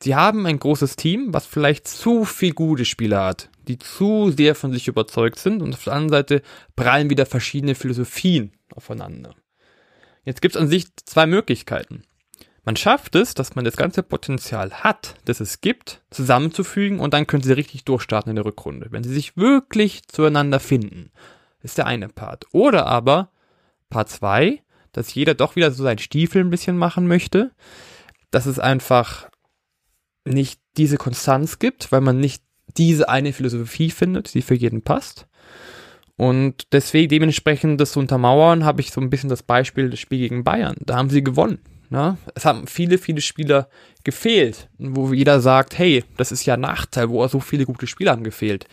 [0.04, 4.56] sie haben ein großes Team, was vielleicht zu viel gute Spieler hat die zu sehr
[4.56, 6.42] von sich überzeugt sind und auf der anderen Seite
[6.76, 9.36] prallen wieder verschiedene Philosophien aufeinander.
[10.24, 12.04] Jetzt gibt es an sich zwei Möglichkeiten.
[12.64, 17.26] Man schafft es, dass man das ganze Potenzial hat, das es gibt, zusammenzufügen und dann
[17.26, 18.88] können sie richtig durchstarten in der Rückrunde.
[18.92, 21.12] Wenn sie sich wirklich zueinander finden,
[21.64, 22.46] ist der eine Part.
[22.52, 23.32] Oder aber
[23.90, 24.62] Part 2,
[24.92, 27.52] dass jeder doch wieder so seinen Stiefel ein bisschen machen möchte,
[28.30, 29.31] dass es einfach
[30.26, 32.44] nicht diese Konstanz gibt, weil man nicht
[32.78, 35.28] diese eine Philosophie findet, die für jeden passt.
[36.18, 40.30] Und deswegen dementsprechend das zu untermauern, habe ich so ein bisschen das Beispiel des Spiels
[40.30, 40.76] gegen Bayern.
[40.82, 41.60] Da haben sie gewonnen.
[41.90, 42.18] Ne?
[42.36, 43.68] Es haben viele, viele Spieler
[44.04, 48.12] gefehlt, wo jeder sagt, hey, das ist ja ein Nachteil, wo so viele gute Spieler
[48.12, 48.66] haben gefehlt.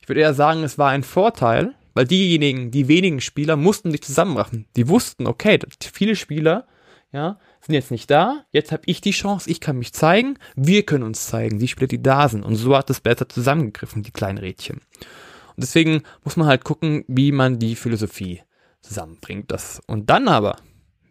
[0.00, 4.02] Ich würde eher sagen, es war ein Vorteil, weil diejenigen, die wenigen Spieler mussten sich
[4.02, 4.66] zusammenraffen.
[4.76, 5.58] Die wussten, okay,
[5.92, 6.66] viele Spieler,
[7.12, 10.84] ja, sind jetzt nicht da, jetzt habe ich die Chance, ich kann mich zeigen, wir
[10.84, 12.44] können uns zeigen, die Spieler, die da sind.
[12.44, 14.78] Und so hat es besser zusammengegriffen, die kleinen Rädchen.
[14.78, 18.42] Und deswegen muss man halt gucken, wie man die Philosophie
[18.80, 19.50] zusammenbringt.
[19.50, 19.80] Das.
[19.86, 20.56] Und dann aber,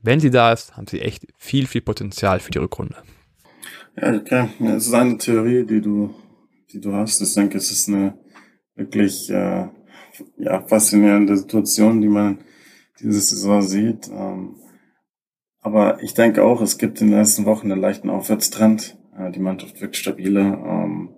[0.02, 2.96] wenn sie da ist, haben sie echt viel, viel Potenzial für die Rückrunde.
[3.96, 4.50] Ja, okay.
[4.76, 6.14] Es ist eine Theorie, die du,
[6.72, 7.22] die du hast.
[7.22, 8.18] Ich denke, es ist eine
[8.76, 9.68] wirklich äh,
[10.38, 12.40] ja, faszinierende Situation, die man
[13.00, 14.10] diese Saison sieht.
[14.10, 14.56] Ähm,
[15.62, 18.98] aber ich denke auch, es gibt in den letzten Wochen einen leichten Aufwärtstrend.
[19.36, 20.64] Die Mannschaft wirkt stabiler.
[20.66, 21.16] Ähm,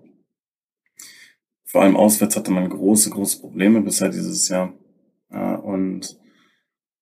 [1.64, 4.74] vor allem auswärts hatte man große, große Probleme bisher dieses Jahr.
[5.30, 6.20] Und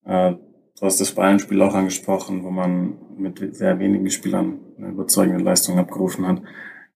[0.06, 5.44] äh, du hast das Bayern-Spiel auch angesprochen, wo man mit sehr wenigen Spielern eine überzeugende
[5.44, 6.42] Leistung abgerufen hat.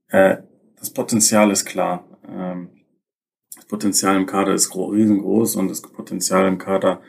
[0.09, 0.43] Äh,
[0.77, 2.05] das Potenzial ist klar.
[2.27, 2.69] Ähm,
[3.55, 7.01] das Potenzial im Kader ist riesengroß und das Potenzial im Kader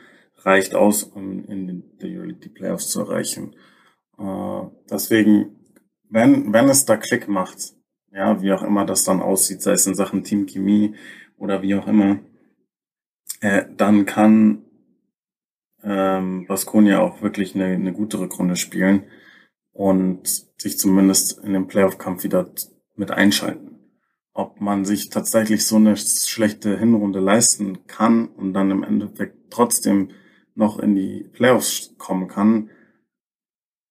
[0.47, 3.53] reicht aus, um in die Playoffs zu erreichen.
[4.17, 5.57] Äh, deswegen,
[6.09, 7.73] wenn, wenn es da Klick macht,
[8.13, 10.95] ja, wie auch immer das dann aussieht, sei es in Sachen Teamchemie
[11.37, 12.19] oder wie auch immer,
[13.41, 14.63] äh, dann kann
[15.83, 19.03] ähm, Baskonia auch wirklich eine, eine gute Rückrunde spielen
[19.73, 22.49] und sich zumindest in den Playoff-Kampf wieder
[22.95, 23.75] mit einschalten.
[24.33, 30.09] Ob man sich tatsächlich so eine schlechte Hinrunde leisten kann und dann im Endeffekt trotzdem
[30.57, 32.71] noch in die Playoffs kommen kann.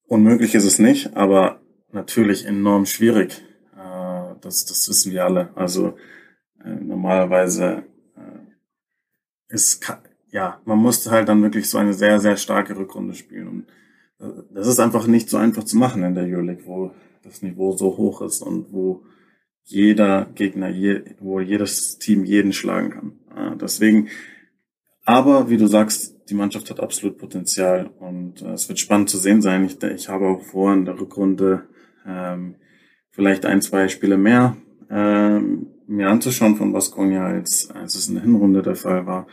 [0.08, 1.60] Unmöglich ist es nicht, aber
[1.92, 3.42] natürlich enorm schwierig.
[3.76, 5.56] Äh, das, das wissen wir alle.
[5.56, 5.96] Also
[6.62, 7.84] äh, normalerweise
[8.16, 9.86] äh, ist
[10.30, 13.48] ja, man musste halt dann wirklich so eine sehr, sehr starke Rückrunde spielen.
[13.48, 13.66] Und
[14.50, 16.90] das ist einfach nicht so einfach zu machen in der Euroleague, wo
[17.22, 19.04] das Niveau so hoch ist und wo
[19.62, 20.70] jeder Gegner,
[21.20, 23.58] wo jedes Team jeden schlagen kann.
[23.58, 24.08] Deswegen,
[25.04, 29.18] aber wie du sagst, die Mannschaft hat absolut Potenzial und äh, es wird spannend zu
[29.18, 29.64] sehen sein.
[29.64, 31.68] Ich, ich habe auch vor, in der Rückrunde
[32.06, 32.56] ähm,
[33.10, 34.56] vielleicht ein, zwei Spiele mehr
[34.90, 39.26] ähm, mir anzuschauen von Baskonia, als, als es in der Hinrunde der Fall war.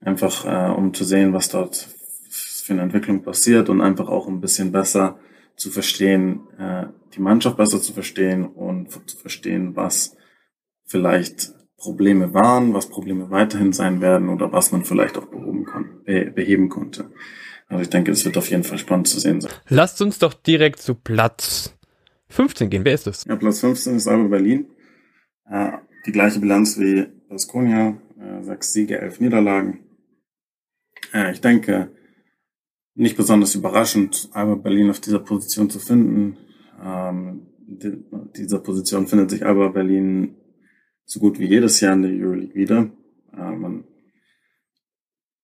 [0.00, 1.88] Einfach äh, um zu sehen, was dort
[2.28, 5.18] für eine Entwicklung passiert und einfach auch ein bisschen besser
[5.56, 10.16] zu verstehen, äh, die Mannschaft besser zu verstehen und zu verstehen, was
[10.84, 16.02] vielleicht Probleme waren, was Probleme weiterhin sein werden oder was man vielleicht auch behoben kann,
[16.04, 17.10] beheben konnte.
[17.68, 19.52] Also ich denke, es wird auf jeden Fall spannend zu sehen sein.
[19.68, 21.74] Lasst uns doch direkt zu Platz
[22.28, 22.84] 15 gehen.
[22.84, 23.24] Wer ist das?
[23.24, 24.66] Ja, Platz 15 ist Alba Berlin.
[25.48, 25.72] Äh,
[26.06, 29.80] die gleiche Bilanz wie Baskonia, äh, sechs Siege, elf Niederlagen.
[31.12, 31.90] Äh, ich denke,
[32.94, 36.36] nicht besonders überraschend, Alba Berlin auf dieser Position zu finden.
[36.82, 37.46] Ähm,
[38.36, 40.36] dieser Position findet sich Alba Berlin
[41.04, 42.90] so gut wie jedes Jahr in der Euroleague wieder.
[43.32, 43.84] Äh, man,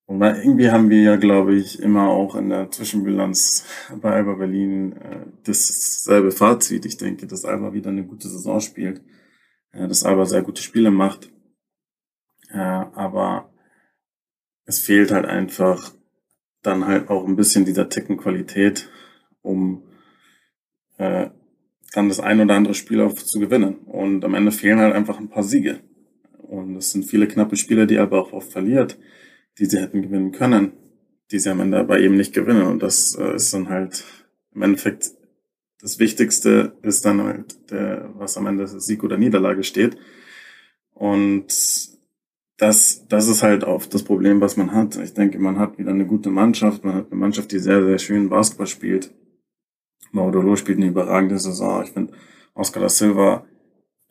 [0.06, 3.64] und irgendwie haben wir ja, glaube ich, immer auch in der Zwischenbilanz
[4.00, 6.84] bei Alba Berlin äh, dasselbe Fazit.
[6.84, 9.02] Ich denke, dass Alba wieder eine gute Saison spielt,
[9.72, 11.30] äh, dass Alba sehr gute Spiele macht.
[12.50, 13.52] Äh, aber
[14.64, 15.94] es fehlt halt einfach
[16.62, 18.90] dann halt auch ein bisschen dieser Ticken Qualität,
[19.42, 19.84] um
[20.98, 21.30] äh,
[21.92, 23.76] dann das ein oder andere Spiel auch zu gewinnen.
[23.86, 25.80] Und am Ende fehlen halt einfach ein paar Siege.
[26.38, 28.98] Und es sind viele knappe Spiele, die aber auch oft verliert,
[29.58, 30.72] die sie hätten gewinnen können,
[31.30, 32.62] die sie am Ende aber eben nicht gewinnen.
[32.62, 34.04] Und das äh, ist dann halt
[34.54, 35.12] im Endeffekt
[35.80, 39.96] das Wichtigste ist dann halt, der, was am Ende Sieg oder Niederlage steht.
[40.92, 41.46] Und
[42.58, 44.96] das, das ist halt oft das Problem, was man hat.
[44.96, 46.84] Ich denke, man hat wieder eine gute Mannschaft.
[46.84, 49.10] Man hat eine Mannschaft, die sehr, sehr schön Basketball spielt.
[50.12, 51.82] Maudolo spielt eine überragende Saison.
[51.84, 52.12] Ich finde,
[52.54, 53.46] Oscar da Silva,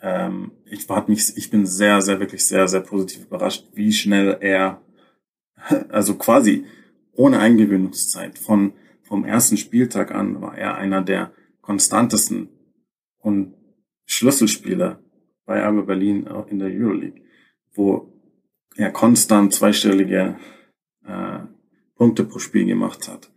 [0.02, 4.38] ähm, ich, hat mich, ich bin sehr, sehr, wirklich sehr, sehr positiv überrascht, wie schnell
[4.40, 4.82] er,
[5.90, 6.66] also quasi
[7.14, 12.50] ohne Eingewöhnungszeit, von, vom ersten Spieltag an war er einer der konstantesten
[13.18, 13.56] und
[14.06, 15.04] Schlüsselspieler
[15.46, 17.22] bei Alba Berlin in der Euroleague,
[17.74, 18.14] wo
[18.76, 20.38] er konstant zweistellige
[21.06, 21.40] äh,
[21.96, 23.30] Punkte pro Spiel gemacht hat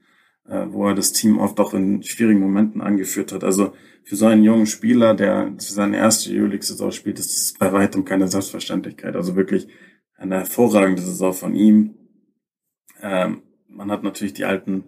[0.45, 3.45] wo er das Team oft auch in schwierigen Momenten angeführt hat.
[3.45, 3.75] Also
[4.05, 8.05] für so einen jungen Spieler, der für seine erste Euroleague-Saison spielt, ist das bei weitem
[8.05, 9.15] keine Selbstverständlichkeit.
[9.15, 9.69] Also wirklich
[10.17, 11.95] eine hervorragende Saison von ihm.
[13.01, 14.85] Ähm, man hat natürlich die alten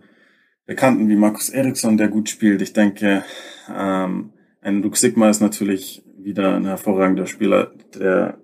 [0.66, 2.62] Bekannten wie Markus Eriksson, der gut spielt.
[2.62, 3.24] Ich denke,
[3.72, 8.38] ähm, ein Luke Sigma ist natürlich wieder ein hervorragender Spieler, der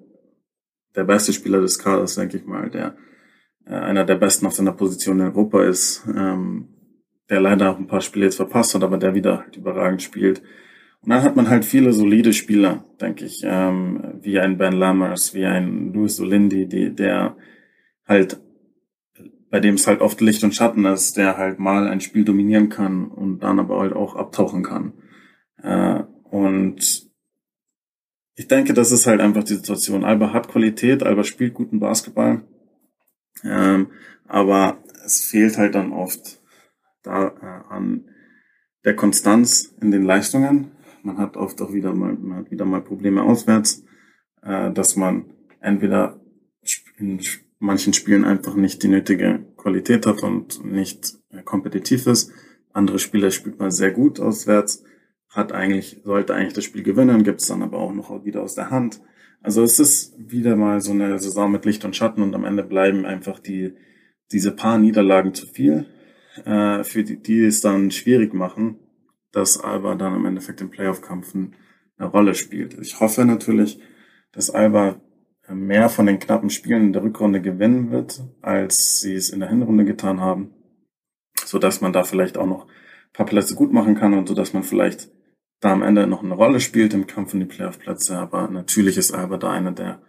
[0.94, 2.96] der beste Spieler des Kaders, denke ich mal, der
[3.64, 6.04] äh, einer der besten auf seiner Position in Europa ist.
[6.06, 6.68] Ähm,
[7.30, 10.42] der leider auch ein paar Spiele jetzt verpasst hat, aber der wieder halt überragend spielt.
[11.02, 15.32] Und dann hat man halt viele solide Spieler, denke ich, ähm, wie ein Ben Lammers,
[15.32, 17.36] wie ein Luis Olindi, die, der
[18.06, 18.38] halt,
[19.48, 22.68] bei dem es halt oft Licht und Schatten ist, der halt mal ein Spiel dominieren
[22.68, 24.92] kann und dann aber halt auch abtauchen kann.
[25.62, 27.08] Äh, und
[28.34, 30.04] ich denke, das ist halt einfach die Situation.
[30.04, 32.42] Alba hat Qualität, Alba spielt guten Basketball,
[33.44, 33.88] ähm,
[34.26, 36.39] aber es fehlt halt dann oft
[37.02, 38.10] da äh, an
[38.84, 40.72] der Konstanz in den Leistungen.
[41.02, 43.84] Man hat oft auch wieder mal, man hat wieder mal Probleme auswärts,
[44.42, 46.20] äh, dass man entweder
[46.98, 47.20] in
[47.58, 52.32] manchen Spielen einfach nicht die nötige Qualität hat und nicht äh, kompetitiv ist.
[52.72, 54.84] Andere Spieler spielt man sehr gut auswärts,
[55.28, 58.54] hat eigentlich, sollte eigentlich das Spiel gewinnen, gibt es dann aber auch noch wieder aus
[58.54, 59.00] der Hand.
[59.42, 62.62] Also es ist wieder mal so eine Saison mit Licht und Schatten und am Ende
[62.62, 63.74] bleiben einfach die,
[64.32, 65.86] diese paar Niederlagen zu viel
[66.44, 68.78] äh, für die, die es dann schwierig machen,
[69.32, 71.54] dass Alba dann im Endeffekt im Playoff-Kampfen
[71.96, 72.78] eine Rolle spielt.
[72.80, 73.80] Ich hoffe natürlich,
[74.32, 75.00] dass Alba
[75.46, 79.40] äh, mehr von den knappen Spielen in der Rückrunde gewinnen wird, als sie es in
[79.40, 80.54] der Hinrunde getan haben,
[81.44, 84.34] so dass man da vielleicht auch noch ein paar Plätze gut machen kann und so
[84.34, 85.10] dass man vielleicht
[85.60, 88.16] da am Ende noch eine Rolle spielt im Kampf um die Playoff-Plätze.
[88.16, 90.00] Aber natürlich ist Alba da einer der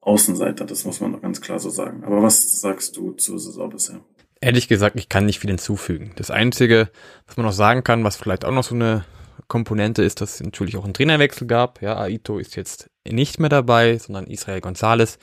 [0.00, 2.04] Außenseiter, das muss man doch ganz klar so sagen.
[2.04, 4.04] Aber was sagst du zur Saison bisher?
[4.40, 6.12] Ehrlich gesagt, ich kann nicht viel hinzufügen.
[6.16, 6.90] Das Einzige,
[7.26, 9.04] was man noch sagen kann, was vielleicht auch noch so eine
[9.48, 11.80] Komponente ist, dass es natürlich auch einen Trainerwechsel gab.
[11.82, 15.18] Ja, Aito ist jetzt nicht mehr dabei, sondern Israel Gonzalez.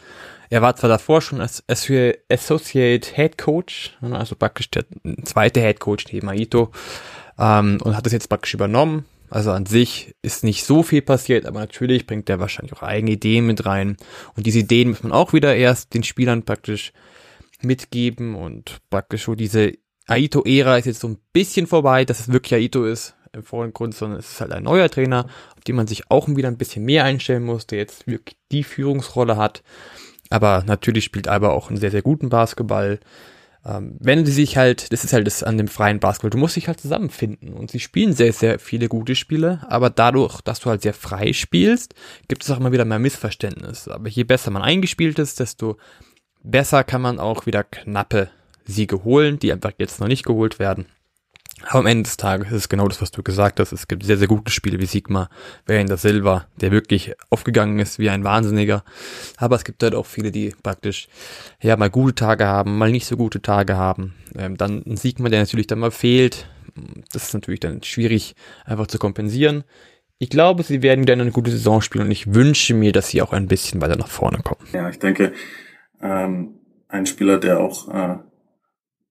[0.49, 4.85] Er war zwar davor schon als Associate Head Coach, ne, also praktisch der
[5.23, 6.71] zweite Head Coach neben Aito,
[7.39, 9.05] ähm, und hat das jetzt praktisch übernommen.
[9.29, 13.11] Also an sich ist nicht so viel passiert, aber natürlich bringt er wahrscheinlich auch eigene
[13.11, 13.97] Ideen mit rein.
[14.35, 16.93] Und diese Ideen muss man auch wieder erst den Spielern praktisch
[17.61, 19.73] mitgeben und praktisch so diese
[20.07, 24.19] Aito-Ära ist jetzt so ein bisschen vorbei, dass es wirklich Aito ist im Vordergrund, sondern
[24.19, 27.03] es ist halt ein neuer Trainer, auf den man sich auch wieder ein bisschen mehr
[27.03, 29.63] einstellen muss, der jetzt wirklich die Führungsrolle hat.
[30.29, 32.99] Aber natürlich spielt Alba auch einen sehr, sehr guten Basketball.
[33.65, 36.55] Ähm, wenn sie sich halt, das ist halt das an dem freien Basketball, du musst
[36.55, 40.69] dich halt zusammenfinden und sie spielen sehr, sehr viele gute Spiele, aber dadurch, dass du
[40.69, 41.95] halt sehr frei spielst,
[42.27, 43.87] gibt es auch immer wieder mehr Missverständnis.
[43.87, 45.77] Aber je besser man eingespielt ist, desto
[46.45, 48.29] besser kann man auch wieder knappe
[48.65, 50.85] Siege holen, die einfach jetzt noch nicht geholt werden.
[51.67, 53.71] Aber am Ende des Tages ist es genau das, was du gesagt hast.
[53.71, 55.29] Es gibt sehr, sehr gute Spiele wie Sigma,
[55.65, 58.83] Varian der Silva, der wirklich aufgegangen ist wie ein Wahnsinniger.
[59.37, 61.07] Aber es gibt halt auch viele, die praktisch,
[61.61, 64.13] ja, mal gute Tage haben, mal nicht so gute Tage haben.
[64.37, 66.47] Ähm, dann ein Sigma, der natürlich dann mal fehlt.
[67.13, 69.63] Das ist natürlich dann schwierig, einfach zu kompensieren.
[70.17, 73.21] Ich glaube, sie werden wieder eine gute Saison spielen und ich wünsche mir, dass sie
[73.21, 74.67] auch ein bisschen weiter nach vorne kommen.
[74.73, 75.33] Ja, ich denke,
[76.01, 78.17] ähm, ein Spieler, der auch, äh,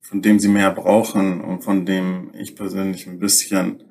[0.00, 3.82] von dem sie mehr brauchen und von dem ich persönlich ein bisschen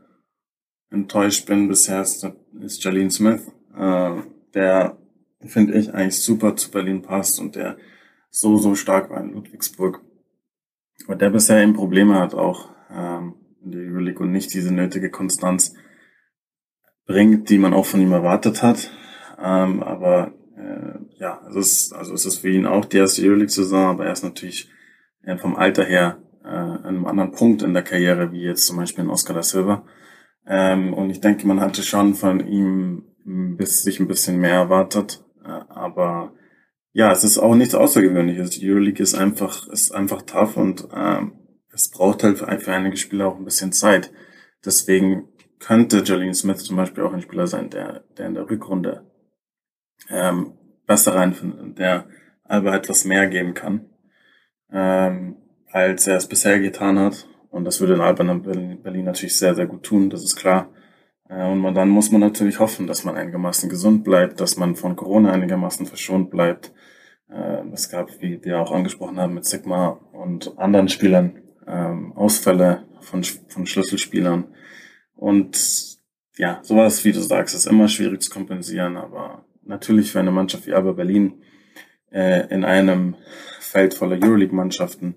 [0.90, 2.28] enttäuscht bin bisher, ist,
[2.62, 4.22] ist Jalene Smith, äh,
[4.54, 4.98] der
[5.46, 7.78] finde ich, eigentlich super zu Berlin passt und der
[8.30, 10.02] so, so stark war in Ludwigsburg.
[11.06, 15.10] Aber der bisher eben Probleme hat auch ähm, in der Euroleague und nicht diese nötige
[15.10, 15.76] Konstanz
[17.06, 18.92] bringt, die man auch von ihm erwartet hat.
[19.40, 23.86] Ähm, aber äh, ja, es ist, also es ist für ihn auch die erste Euroleague-Saison,
[23.86, 24.70] aber er ist natürlich
[25.24, 28.78] äh, vom Alter her äh, an einem anderen Punkt in der Karriere, wie jetzt zum
[28.78, 29.86] Beispiel in Oscar da Silva.
[30.46, 35.24] Ähm, und ich denke, man hatte schon von ihm bis sich ein bisschen mehr erwartet.
[35.44, 36.34] Äh, aber
[36.92, 38.52] ja, es ist auch nichts Außergewöhnliches.
[38.52, 41.34] Die Euroleague ist einfach, ist einfach tough und ähm,
[41.72, 44.12] es braucht halt für, für einige Spieler auch ein bisschen Zeit.
[44.64, 49.10] Deswegen könnte Jolene Smith zum Beispiel auch ein Spieler sein, der, der in der Rückrunde
[50.10, 50.54] ähm,
[50.86, 52.06] besser reinfindet, der
[52.44, 53.86] Alba etwas mehr geben kann,
[54.72, 55.38] ähm,
[55.72, 57.28] als er es bisher getan hat.
[57.50, 60.70] Und das würde in Alba Berlin natürlich sehr, sehr gut tun, das ist klar.
[61.30, 64.76] Äh, und man, dann muss man natürlich hoffen, dass man einigermaßen gesund bleibt, dass man
[64.76, 66.74] von Corona einigermaßen verschont bleibt.
[67.30, 72.86] Äh, es gab, wie wir auch angesprochen haben, mit Sigma und anderen Spielern ähm, Ausfälle
[73.02, 74.46] von, von Schlüsselspielern.
[75.16, 75.98] Und
[76.38, 80.68] ja, sowas, wie du sagst, ist immer schwierig zu kompensieren, aber natürlich für eine Mannschaft
[80.68, 81.42] wie Alba Berlin
[82.12, 83.16] äh, in einem
[83.60, 85.16] Feld voller Euroleague-Mannschaften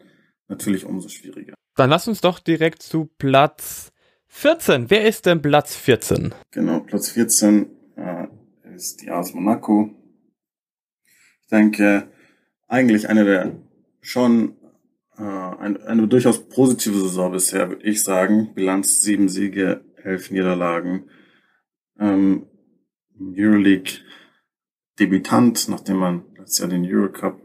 [0.48, 1.54] natürlich umso schwieriger.
[1.74, 3.92] Dann lass uns doch direkt zu Platz
[4.28, 4.90] 14.
[4.90, 6.34] Wer ist denn Platz 14?
[6.50, 8.26] Genau, Platz 14 äh,
[8.74, 9.90] ist die AS Monaco.
[11.42, 12.08] Ich denke,
[12.66, 13.56] eigentlich eine der
[14.00, 14.56] schon
[15.18, 18.54] äh, eine, eine durchaus positive Saison bisher, würde ich sagen.
[18.54, 21.10] Bilanz sieben Siege, elf Niederlagen.
[21.98, 22.46] Ähm,
[23.18, 24.00] Euroleague
[24.98, 27.40] Debütant, nachdem man letztes Jahr den Eurocup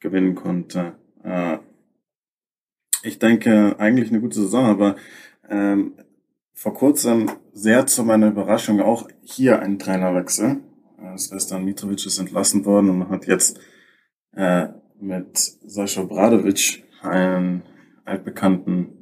[0.00, 0.96] gewinnen konnte.
[1.22, 1.58] Äh,
[3.02, 4.96] ich denke, eigentlich eine gute Saison, aber
[5.48, 5.94] ähm,
[6.52, 10.60] vor kurzem sehr zu meiner Überraschung auch hier ein Trainerwechsel.
[11.00, 13.60] Äh, Svestan Mitrovic ist entlassen worden und man hat jetzt
[14.32, 14.68] äh,
[15.00, 17.62] mit Sascha Bradovic einen
[18.04, 18.92] altbekannten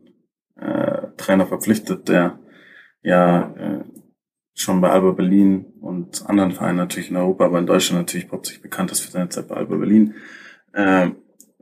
[1.16, 2.38] Trainer verpflichtet, der
[3.02, 3.84] ja
[4.54, 8.62] schon bei Alba Berlin und anderen Vereinen natürlich in Europa, aber in Deutschland natürlich hauptsächlich
[8.62, 10.14] bekannt ist für seine Zeit bei Alba Berlin,
[10.72, 11.10] äh,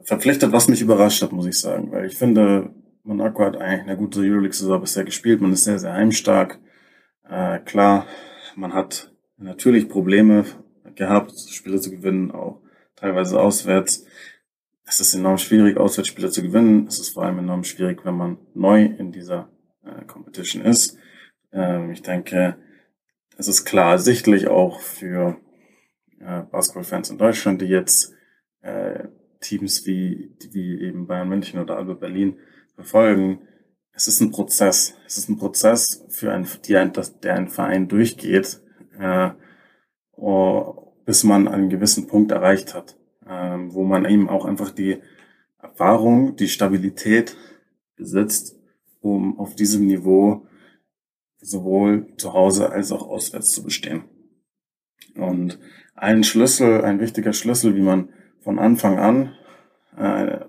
[0.02, 2.70] verpflichtet, was mich überrascht hat, muss ich sagen, weil ich finde,
[3.04, 5.40] Monaco hat eigentlich eine gute Euroleague-Saison bisher gespielt.
[5.40, 6.60] Man ist sehr, sehr heimstark.
[7.28, 8.06] Äh, klar,
[8.54, 10.44] man hat natürlich Probleme
[10.94, 12.60] gehabt, Spiele zu gewinnen, auch
[12.94, 14.04] teilweise auswärts.
[14.84, 16.86] Es ist enorm schwierig, Auswärtsspiele zu gewinnen.
[16.86, 19.48] Es ist vor allem enorm schwierig, wenn man neu in dieser
[19.84, 20.96] äh, Competition ist.
[21.52, 22.56] Ähm, ich denke,
[23.36, 25.36] es ist klar sichtlich auch für
[26.20, 28.14] äh, Basketball-Fans in Deutschland, die jetzt
[28.60, 29.08] äh,
[29.40, 32.38] Teams wie, wie eben Bayern München oder Alba Berlin
[32.74, 33.40] verfolgen.
[33.92, 34.94] Es ist ein Prozess.
[35.06, 38.60] Es ist ein Prozess, für ein, die ein, das, der ein Verein durchgeht,
[38.98, 39.30] äh,
[40.12, 44.98] oh, bis man einen gewissen Punkt erreicht hat, äh, wo man eben auch einfach die
[45.58, 47.36] Erfahrung, die Stabilität
[47.96, 48.56] besitzt,
[49.00, 50.46] um auf diesem Niveau
[51.42, 54.04] sowohl zu Hause als auch auswärts zu bestehen.
[55.14, 55.58] Und
[55.94, 58.08] ein Schlüssel, ein wichtiger Schlüssel, wie man
[58.40, 59.34] von Anfang an
[59.96, 60.40] äh,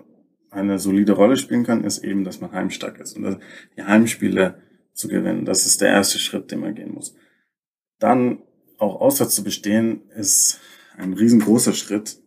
[0.50, 3.38] eine solide Rolle spielen kann, ist eben, dass man heimstark ist und
[3.76, 5.44] die Heimspiele zu gewinnen.
[5.44, 7.14] Das ist der erste Schritt, den man gehen muss.
[7.98, 8.38] Dann
[8.78, 10.60] auch auswärts zu bestehen, ist
[10.96, 12.20] ein riesengroßer Schritt,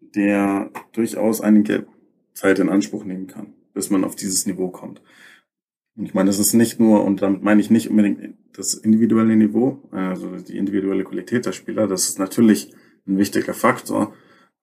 [0.00, 1.86] der durchaus einige
[2.32, 5.02] Zeit in Anspruch nehmen kann, bis man auf dieses Niveau kommt.
[5.96, 9.36] Und ich meine, das ist nicht nur, und damit meine ich nicht unbedingt das individuelle
[9.36, 12.72] Niveau, also die individuelle Qualität der Spieler, das ist natürlich
[13.06, 14.14] ein wichtiger Faktor,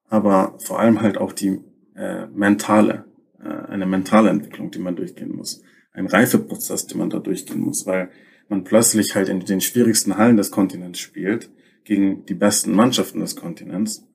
[0.08, 1.60] aber vor allem halt auch die
[1.96, 3.06] äh, mentale,
[3.40, 5.62] äh, eine mentale Entwicklung, die man durchgehen muss.
[5.92, 8.10] Ein Reifeprozess, den man da durchgehen muss, weil
[8.50, 11.50] man plötzlich halt in den schwierigsten Hallen des Kontinents spielt,
[11.84, 14.06] gegen die besten Mannschaften des Kontinents.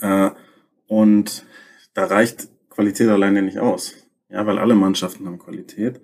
[0.00, 0.30] Äh,
[0.86, 1.46] und
[1.94, 4.03] da reicht Qualität alleine nicht aus.
[4.34, 6.00] Ja, weil alle Mannschaften haben Qualität.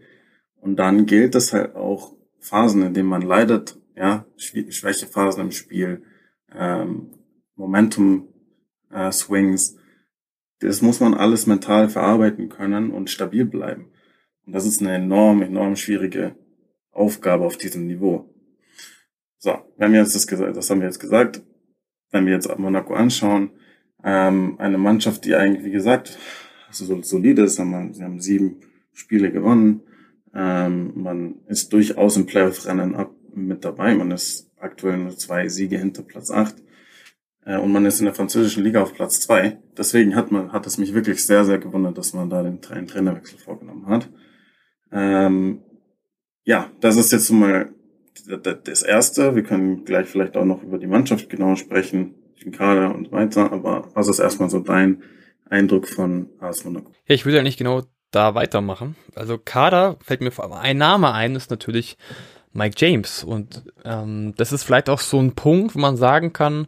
[0.61, 6.05] Und dann gilt es halt auch Phasen, in denen man leidet, ja, Schwächephasen im Spiel,
[6.55, 7.11] ähm,
[7.57, 8.29] Momentum
[8.93, 9.77] äh, Swings,
[10.61, 13.91] das muss man alles mental verarbeiten können und stabil bleiben.
[14.47, 16.37] Und das ist eine enorm, enorm schwierige
[16.93, 18.33] Aufgabe auf diesem Niveau.
[19.39, 21.43] So, wenn wir jetzt das das haben wir jetzt gesagt,
[22.13, 23.51] wenn wir jetzt Monaco anschauen,
[24.05, 26.17] ähm, eine Mannschaft, die eigentlich, wie gesagt,
[26.79, 28.57] also solide ist, haben, sie haben sieben
[28.93, 29.83] Spiele gewonnen,
[30.35, 32.97] ähm, man ist durchaus im Playoff-Rennen
[33.35, 36.57] mit dabei, man ist aktuell nur zwei Siege hinter Platz acht
[37.45, 39.59] äh, und man ist in der französischen Liga auf Platz zwei.
[39.77, 43.39] Deswegen hat man, hat es mich wirklich sehr, sehr gewundert, dass man da den, Trainerwechsel
[43.39, 44.11] vorgenommen hat.
[44.93, 45.63] Ähm,
[46.45, 47.73] ja, das ist jetzt mal
[48.27, 49.35] das erste.
[49.35, 52.15] Wir können gleich vielleicht auch noch über die Mannschaft genau sprechen.
[52.45, 53.53] den Kader und weiter.
[53.53, 55.03] Aber was ist erstmal so dein
[55.51, 56.93] Eindruck von AS Monaco?
[57.07, 58.97] Ja, ich würde ja nicht genau da weitermachen.
[59.15, 61.99] Also Kader fällt mir vor allem ein Name ein, ist natürlich
[62.53, 63.23] Mike James.
[63.25, 66.67] Und ähm, das ist vielleicht auch so ein Punkt, wo man sagen kann,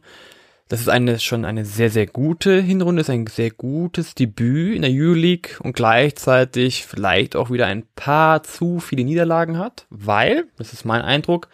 [0.69, 4.83] das ist eine, schon eine sehr, sehr gute Hinrunde, ist ein sehr gutes Debüt in
[4.83, 10.73] der Euroleague und gleichzeitig vielleicht auch wieder ein paar zu viele Niederlagen hat, weil, das
[10.73, 11.49] ist mein Eindruck,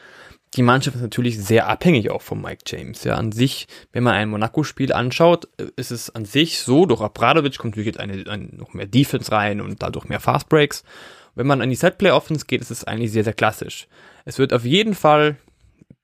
[0.54, 3.04] die Mannschaft ist natürlich sehr abhängig auch von Mike James.
[3.04, 7.58] Ja, an sich, wenn man ein Monaco-Spiel anschaut, ist es an sich so, durch Abradovic
[7.58, 10.84] kommt natürlich jetzt eine, eine, noch mehr Defense rein und dadurch mehr Fast Breaks.
[11.34, 13.88] Wenn man an die Setplay-Offense geht, ist es eigentlich sehr, sehr klassisch.
[14.24, 15.36] Es wird auf jeden Fall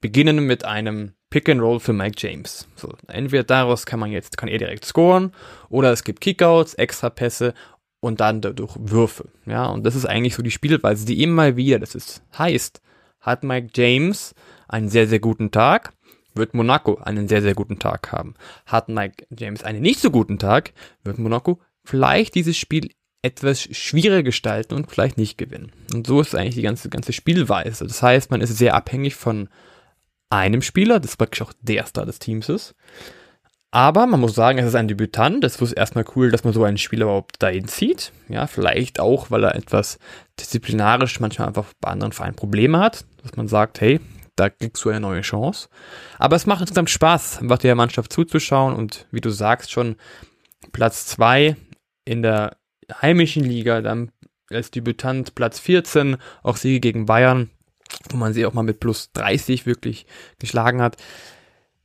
[0.01, 2.69] beginnen mit einem Pick and Roll für Mike James.
[2.77, 5.33] So, entweder daraus kann man jetzt, kann er direkt scoren,
[5.69, 7.55] oder es gibt Kickouts, Extrapässe
[8.01, 9.31] und dann dadurch Würfe.
[9.47, 12.83] Ja, und das ist eigentlich so die Spielweise, die immer wieder, das ist, heißt,
[13.25, 14.35] hat Mike James
[14.69, 15.93] einen sehr, sehr guten Tag,
[16.35, 18.35] wird Monaco einen sehr, sehr guten Tag haben.
[18.67, 20.73] Hat Mike James einen nicht so guten Tag,
[21.03, 22.91] wird Monaco vielleicht dieses Spiel
[23.23, 25.73] etwas schwieriger gestalten und vielleicht nicht gewinnen.
[25.95, 27.87] Und so ist eigentlich die ganze, ganze Spielweise.
[27.87, 29.49] Das heißt, man ist sehr abhängig von
[30.29, 32.75] einem Spieler, das praktisch auch der Star des Teams ist.
[33.75, 35.43] Aber man muss sagen, es ist ein Debütant.
[35.43, 38.13] Das ist erstmal cool, dass man so einen Spieler überhaupt dahin zieht.
[38.29, 39.99] Ja, vielleicht auch, weil er etwas
[40.39, 43.05] disziplinarisch manchmal einfach bei anderen Vereinen Probleme hat.
[43.25, 43.99] Dass man sagt, hey,
[44.37, 45.69] da kriegst du eine neue Chance.
[46.21, 49.97] Aber es macht insgesamt Spaß, einfach der Mannschaft zuzuschauen und wie du sagst schon,
[50.71, 51.57] Platz zwei
[52.05, 52.57] in der
[53.03, 54.13] heimischen Liga, dann
[54.51, 57.51] als Debütant Platz 14, auch Siege gegen Bayern
[58.11, 60.07] wo man sie auch mal mit plus 30 wirklich
[60.39, 60.97] geschlagen hat.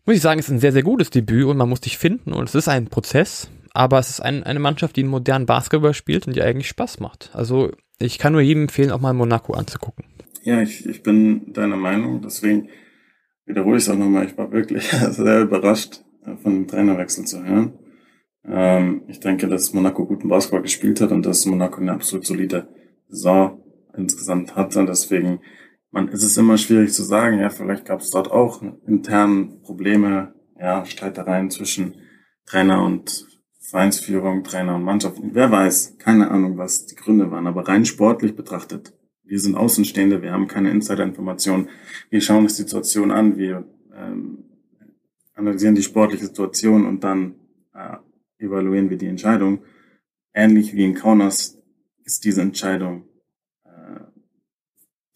[0.09, 2.49] Muss ich sagen, ist ein sehr, sehr gutes Debüt und man muss dich finden und
[2.49, 6.25] es ist ein Prozess, aber es ist ein, eine Mannschaft, die einen modernen Basketball spielt
[6.25, 7.29] und die eigentlich Spaß macht.
[7.33, 10.05] Also ich kann nur jedem empfehlen, auch mal Monaco anzugucken.
[10.41, 12.69] Ja, ich, ich bin deiner Meinung, deswegen
[13.45, 14.25] wiederhole ich es auch nochmal.
[14.25, 17.73] Ich war wirklich sehr überrascht, äh, von dem Trainerwechsel zu hören.
[18.45, 22.67] Ähm, ich denke, dass Monaco guten Basketball gespielt hat und dass Monaco eine absolut solide
[23.09, 23.63] Saison
[23.95, 24.83] insgesamt hatte.
[24.87, 25.41] Deswegen
[25.91, 30.33] man ist es immer schwierig zu sagen, ja, vielleicht gab es dort auch intern Probleme,
[30.59, 31.95] ja, Streitereien zwischen
[32.45, 33.25] Trainer und
[33.59, 35.19] Vereinsführung, Trainer und Mannschaft.
[35.21, 38.93] Wer weiß, keine Ahnung, was die Gründe waren, aber rein sportlich betrachtet.
[39.23, 41.69] Wir sind Außenstehende, wir haben keine Insider-Informationen.
[42.09, 43.63] Wir schauen die Situation an, wir
[43.95, 44.45] ähm,
[45.35, 47.35] analysieren die sportliche Situation und dann
[47.73, 47.97] äh,
[48.43, 49.63] evaluieren wir die Entscheidung.
[50.33, 51.61] Ähnlich wie in Kaunas
[52.03, 53.08] ist diese Entscheidung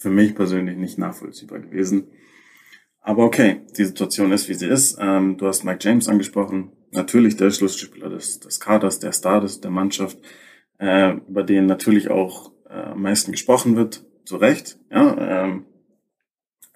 [0.03, 2.07] für mich persönlich nicht nachvollziehbar gewesen.
[2.99, 4.97] Aber okay, die Situation ist, wie sie ist.
[4.99, 6.73] Ähm, du hast Mike James angesprochen.
[6.91, 10.17] Natürlich der Schlüsselspieler des, des Kaders, der Star des, der Mannschaft,
[10.77, 14.05] äh, über den natürlich auch äh, am meisten gesprochen wird.
[14.25, 15.45] Zu Recht, ja.
[15.45, 15.65] Ähm,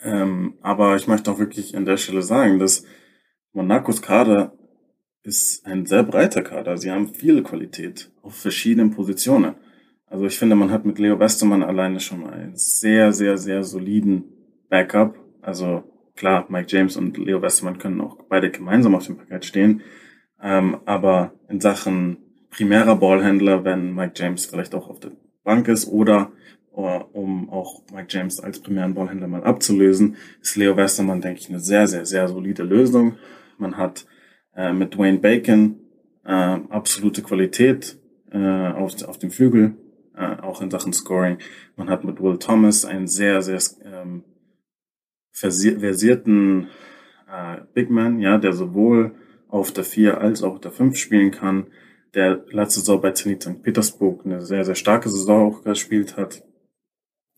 [0.02, 2.86] ähm, aber ich möchte auch wirklich an der Stelle sagen, dass
[3.52, 4.54] Monacos Kader
[5.24, 6.78] ist ein sehr breiter Kader.
[6.78, 9.56] Sie haben viele Qualität auf verschiedenen Positionen.
[10.10, 14.24] Also ich finde, man hat mit Leo Westermann alleine schon einen sehr, sehr, sehr soliden
[14.70, 15.16] Backup.
[15.42, 15.84] Also
[16.16, 19.82] klar, Mike James und Leo Westermann können auch beide gemeinsam auf dem Paket stehen.
[20.42, 22.18] Ähm, aber in Sachen
[22.50, 25.12] primärer Ballhändler, wenn Mike James vielleicht auch auf der
[25.44, 26.32] Bank ist oder
[26.78, 31.60] um auch Mike James als primären Ballhändler mal abzulösen, ist Leo Westermann, denke ich, eine
[31.60, 33.16] sehr, sehr, sehr solide Lösung.
[33.58, 34.06] Man hat
[34.56, 35.80] äh, mit Dwayne Bacon
[36.24, 37.98] äh, absolute Qualität
[38.32, 39.76] äh, auf, auf dem Flügel
[40.18, 41.38] äh, auch in Sachen Scoring.
[41.76, 44.24] Man hat mit Will Thomas einen sehr, sehr ähm,
[45.32, 46.70] versierten
[47.32, 49.16] äh, Big Man, ja, der sowohl
[49.48, 51.68] auf der 4 als auch der 5 spielen kann,
[52.14, 53.62] der letzte Saison bei Zenit St.
[53.62, 56.44] Petersburg eine sehr, sehr starke Saison auch gespielt hat.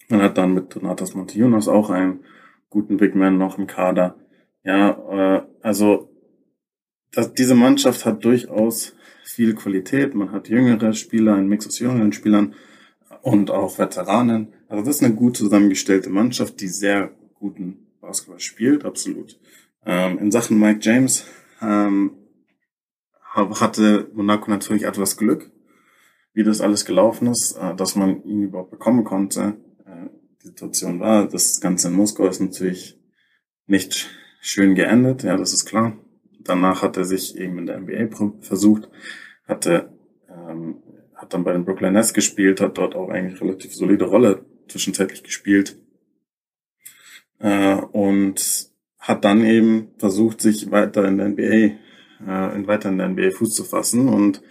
[0.08, 2.22] Man hat dann mit Donatas Montiunas auch einen
[2.70, 4.16] guten Big Man noch im Kader.
[4.64, 6.10] Ja, äh, also
[7.12, 10.16] das, diese Mannschaft hat durchaus viel Qualität.
[10.16, 12.56] Man hat jüngere Spieler, einen Mix aus jüngeren Spielern
[13.22, 14.54] und auch Veteranen.
[14.68, 19.40] Also das ist eine gut zusammengestellte Mannschaft, die sehr guten Basketball spielt, absolut.
[19.86, 21.26] Ähm, in Sachen Mike James
[21.62, 22.12] ähm,
[23.34, 25.52] hatte Monaco natürlich etwas Glück,
[26.34, 29.56] wie das alles gelaufen ist, äh, dass man ihn überhaupt bekommen konnte.
[29.86, 30.10] Äh,
[30.42, 33.00] die Situation war, das Ganze in Moskau ist natürlich
[33.68, 34.10] nicht
[34.42, 35.98] schön geendet, ja, das ist klar.
[36.40, 38.90] Danach hat er sich eben in der NBA versucht,
[39.48, 39.94] hatte
[40.30, 40.82] ähm,
[41.30, 45.22] hat dann bei den Brooklyn Nets gespielt, hat dort auch eigentlich relativ solide Rolle zwischenzeitlich
[45.22, 45.78] gespielt.
[47.40, 51.76] Äh, und hat dann eben versucht, sich weiter in der NBA,
[52.26, 54.42] äh, weiter in der NBA Fuß zu fassen und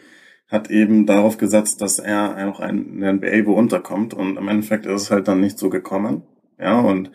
[0.46, 4.86] hat eben darauf gesetzt, dass er auch in der NBA wo unterkommt und im Endeffekt
[4.86, 6.22] ist es halt dann nicht so gekommen.
[6.58, 7.10] Ja, und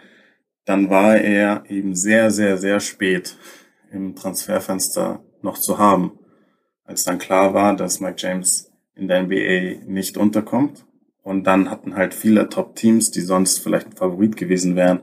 [0.65, 3.37] dann war er eben sehr, sehr, sehr spät
[3.91, 6.19] im Transferfenster noch zu haben.
[6.83, 10.85] Als dann klar war, dass Mike James in der NBA nicht unterkommt.
[11.21, 15.01] Und dann hatten halt viele Top-Teams, die sonst vielleicht ein Favorit gewesen wären,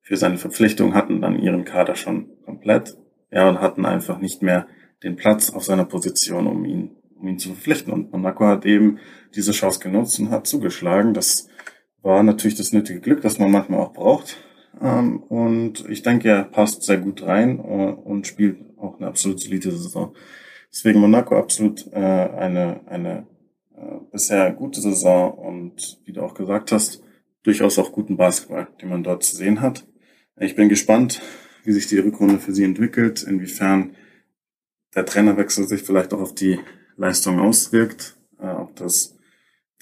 [0.00, 2.96] für seine Verpflichtung, hatten dann ihren Kader schon komplett.
[3.30, 4.66] Ja, und hatten einfach nicht mehr
[5.02, 7.92] den Platz auf seiner Position, um ihn, um ihn zu verpflichten.
[7.92, 8.98] Und Monaco hat eben
[9.34, 11.14] diese Chance genutzt und hat zugeschlagen.
[11.14, 11.48] Das
[12.02, 14.36] war natürlich das nötige Glück, das man manchmal auch braucht.
[14.80, 19.40] Ähm, und ich denke, er passt sehr gut rein äh, und spielt auch eine absolut
[19.40, 20.14] solide Saison.
[20.72, 23.26] Deswegen Monaco absolut äh, eine, eine
[23.76, 27.02] äh, bisher gute Saison und wie du auch gesagt hast,
[27.42, 29.86] durchaus auch guten Basketball, den man dort zu sehen hat.
[30.40, 31.20] Ich bin gespannt,
[31.64, 33.94] wie sich die Rückrunde für sie entwickelt, inwiefern
[34.94, 36.58] der Trainerwechsel sich vielleicht auch auf die
[36.96, 39.18] Leistung auswirkt, äh, ob das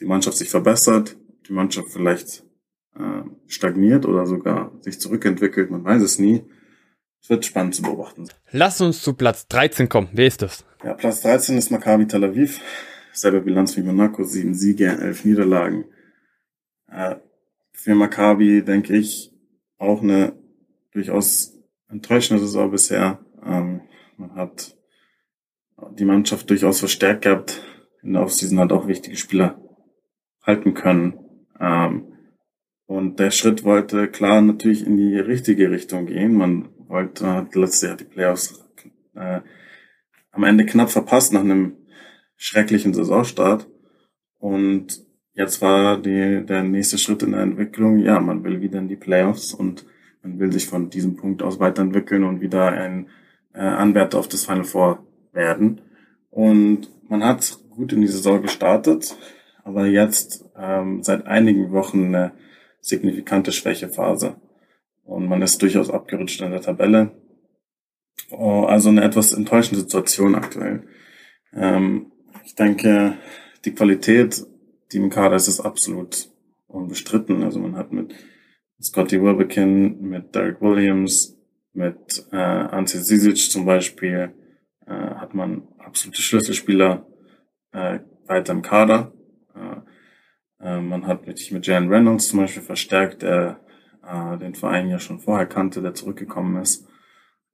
[0.00, 1.16] die Mannschaft sich verbessert,
[1.48, 2.44] die Mannschaft vielleicht
[2.96, 6.42] äh, stagniert oder sogar sich zurückentwickelt, man weiß es nie.
[7.22, 8.28] Es wird spannend zu beobachten.
[8.50, 10.08] Lass uns zu Platz 13 kommen.
[10.12, 10.64] Wer ist das?
[10.82, 12.60] Ja, Platz 13 ist Maccabi Tel Aviv.
[13.12, 15.84] Selbe Bilanz wie Monaco, sieben Siege, elf Niederlagen.
[16.88, 17.16] Äh,
[17.72, 19.32] für Maccabi denke ich
[19.78, 20.32] auch eine
[20.92, 21.58] durchaus
[21.88, 23.18] enttäuschende Saison bisher.
[23.44, 23.82] Ähm,
[24.16, 24.76] man hat
[25.98, 27.62] die Mannschaft durchaus verstärkt gehabt.
[28.02, 29.60] In der Offseason hat auch wichtige Spieler
[30.42, 31.18] halten können.
[31.58, 32.12] Ähm,
[32.86, 36.34] und der Schritt wollte klar natürlich in die richtige Richtung gehen.
[36.34, 38.62] Man wollte, hat letztes Jahr die Playoffs
[39.14, 39.40] äh,
[40.32, 41.76] am Ende knapp verpasst nach einem
[42.36, 43.66] schrecklichen Saisonstart.
[44.38, 48.88] Und jetzt war die, der nächste Schritt in der Entwicklung, ja, man will wieder in
[48.88, 49.86] die Playoffs und
[50.22, 53.08] man will sich von diesem Punkt aus weiterentwickeln und wieder ein
[53.54, 55.80] äh, Anwärter auf das Final Four werden.
[56.30, 59.16] Und man hat gut in die Saison gestartet,
[59.64, 62.32] aber jetzt ähm, seit einigen Wochen eine
[62.80, 64.36] signifikante Schwächephase.
[65.10, 67.10] Und man ist durchaus abgerutscht in der Tabelle.
[68.30, 70.84] Oh, also eine etwas enttäuschende Situation aktuell.
[71.52, 72.12] Ähm,
[72.44, 73.14] ich denke,
[73.64, 74.46] die Qualität,
[74.92, 76.30] die im Kader ist, ist absolut
[76.68, 77.42] unbestritten.
[77.42, 78.14] Also man hat mit
[78.80, 81.36] Scotty Wilbekin, mit Derek Williams,
[81.72, 84.32] mit äh, Ante Zisic zum Beispiel,
[84.86, 87.04] äh, hat man absolute Schlüsselspieler
[87.72, 87.98] äh,
[88.28, 89.12] weiter im Kader.
[90.60, 93.58] Äh, man hat mit, mit Jan Reynolds zum Beispiel verstärkt, der
[94.06, 96.86] äh, den Verein ja schon vorher kannte, der zurückgekommen ist,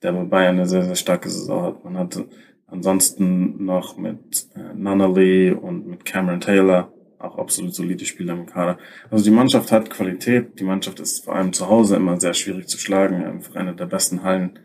[0.02, 1.84] der bei Bayern eine sehr, sehr starke Saison hat.
[1.84, 2.28] Man hatte
[2.66, 8.78] ansonsten noch mit äh, Nunnally und mit Cameron Taylor auch absolut solide Spieler im Kader.
[9.10, 10.58] Also die Mannschaft hat Qualität.
[10.60, 13.24] Die Mannschaft ist vor allem zu Hause immer sehr schwierig zu schlagen.
[13.24, 14.58] Einfach eine der besten Hallen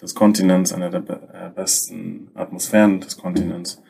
[0.00, 3.82] des Kontinents, eine der äh, besten Atmosphären des Kontinents.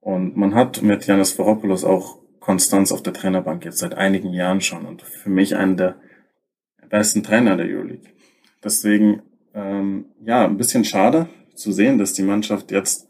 [0.00, 4.62] Und man hat mit Janis Varopoulos auch Konstanz auf der Trainerbank jetzt seit einigen Jahren
[4.62, 5.96] schon und für mich einen der
[6.90, 8.10] besten Trainer der Euroleague.
[8.62, 9.22] Deswegen,
[9.54, 13.08] ähm, ja, ein bisschen schade zu sehen, dass die Mannschaft jetzt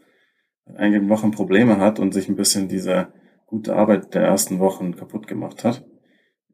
[0.76, 3.08] einige Wochen Probleme hat und sich ein bisschen diese
[3.46, 5.84] gute Arbeit der ersten Wochen kaputt gemacht hat.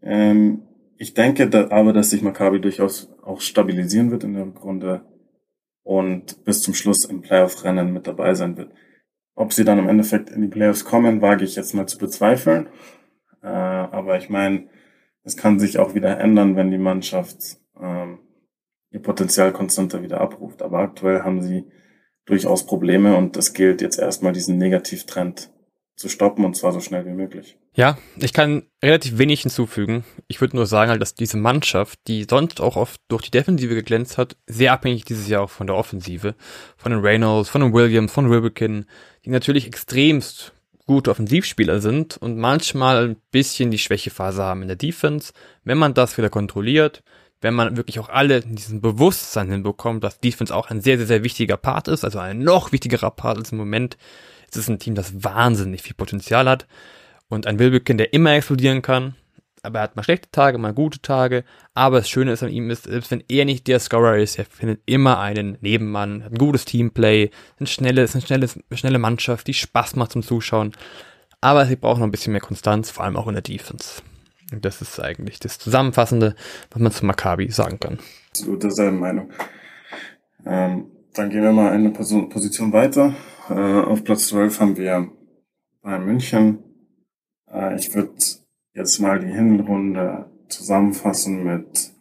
[0.03, 0.63] Ähm,
[0.97, 5.03] ich denke da, aber, dass sich Maccabi durchaus auch stabilisieren wird in der Rückrunde
[5.83, 8.73] und bis zum Schluss im Playoff-Rennen mit dabei sein wird.
[9.35, 12.69] Ob sie dann im Endeffekt in die Playoffs kommen, wage ich jetzt mal zu bezweifeln.
[13.43, 14.69] Äh, aber ich meine,
[15.27, 18.21] es kann sich auch wieder ändern, wenn die Mannschaft ähm,
[18.93, 20.63] ihr Potenzial konstanter wieder abruft.
[20.63, 21.65] Aber aktuell haben sie
[22.27, 25.51] durchaus Probleme und es gilt jetzt erstmal diesen Negativtrend
[25.97, 27.59] zu stoppen und zwar so schnell wie möglich.
[27.75, 30.05] Ja, ich kann relativ wenig hinzufügen.
[30.29, 33.75] Ich würde nur sagen, halt, dass diese Mannschaft, die sonst auch oft durch die Defensive
[33.75, 36.37] geglänzt hat, sehr abhängig dieses Jahr auch von der Offensive,
[36.77, 38.87] von den Reynolds, von den Williams, von Wilbekin,
[39.25, 40.56] die natürlich extremst
[40.87, 45.33] gute Offensivspieler sind und manchmal ein bisschen die Schwächephase haben in der Defense.
[45.65, 47.03] Wenn man das wieder kontrolliert,
[47.41, 51.07] wenn man wirklich auch alle in diesem Bewusstsein hinbekommt, dass Defense auch ein sehr, sehr,
[51.07, 53.97] sehr wichtiger Part ist, also ein noch wichtigerer Part als im Moment,
[54.51, 56.67] es ist ein Team, das wahnsinnig viel Potenzial hat
[57.29, 59.17] und ein Wilbekin, der immer explodieren kann.
[59.63, 61.45] Aber er hat mal schlechte Tage, mal gute Tage.
[61.75, 64.45] Aber das Schöne ist an ihm ist, selbst wenn er nicht der Scorer ist, er
[64.45, 69.55] findet immer einen Nebenmann, hat ein gutes Teamplay, ein schnelles, eine schnelle, schnelle Mannschaft, die
[69.55, 70.73] Spaß macht zum Zuschauen.
[71.41, 74.03] Aber sie brauchen noch ein bisschen mehr Konstanz, vor allem auch in der Defense.
[74.53, 76.35] Und das ist eigentlich das Zusammenfassende,
[76.71, 77.99] was man zu Maccabi sagen kann.
[78.31, 79.31] Absolut derselben Meinung.
[80.45, 83.15] Ähm, dann gehen wir mal eine Position weiter.
[83.49, 85.11] Äh, auf Platz 12 haben wir
[85.83, 86.59] bei München.
[87.51, 88.13] Äh, ich würde
[88.77, 91.93] jetzt mal die Hinrunde zusammenfassen mit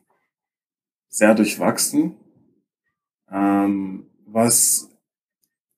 [1.08, 2.18] sehr durchwachsen,
[3.32, 4.90] ähm, was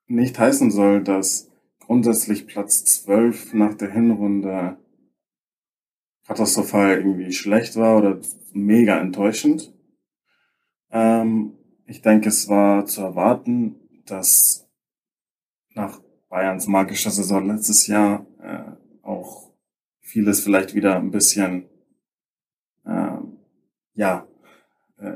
[0.07, 4.77] nicht heißen soll, dass grundsätzlich Platz 12 nach der Hinrunde
[6.25, 8.19] katastrophal irgendwie schlecht war oder
[8.51, 9.73] mega enttäuschend.
[10.89, 11.53] Ähm,
[11.85, 13.75] ich denke, es war zu erwarten,
[14.05, 14.67] dass
[15.75, 18.71] nach Bayerns magischer Saison letztes Jahr äh,
[19.03, 19.46] auch
[20.07, 21.65] vieles vielleicht wieder ein bisschen
[22.85, 23.17] äh,
[23.95, 24.27] ja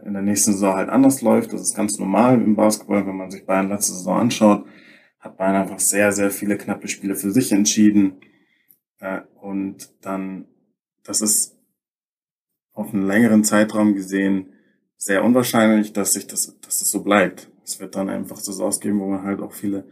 [0.05, 1.53] in der nächsten Saison halt anders läuft.
[1.53, 4.65] Das ist ganz normal im Basketball, wenn man sich Bayern letzte Saison anschaut,
[5.19, 8.17] hat Bayern einfach sehr, sehr viele knappe Spiele für sich entschieden.
[8.99, 10.45] Äh, und dann,
[11.03, 11.57] das ist
[12.73, 14.53] auf einen längeren Zeitraum gesehen
[14.97, 17.49] sehr unwahrscheinlich, dass sich das, dass das so bleibt.
[17.63, 19.85] Es wird dann einfach so ausgeben, wo man halt auch viele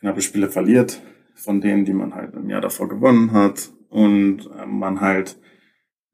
[0.00, 1.00] knappe Spiele verliert,
[1.34, 5.40] von denen, die man halt im Jahr davor gewonnen hat und äh, man halt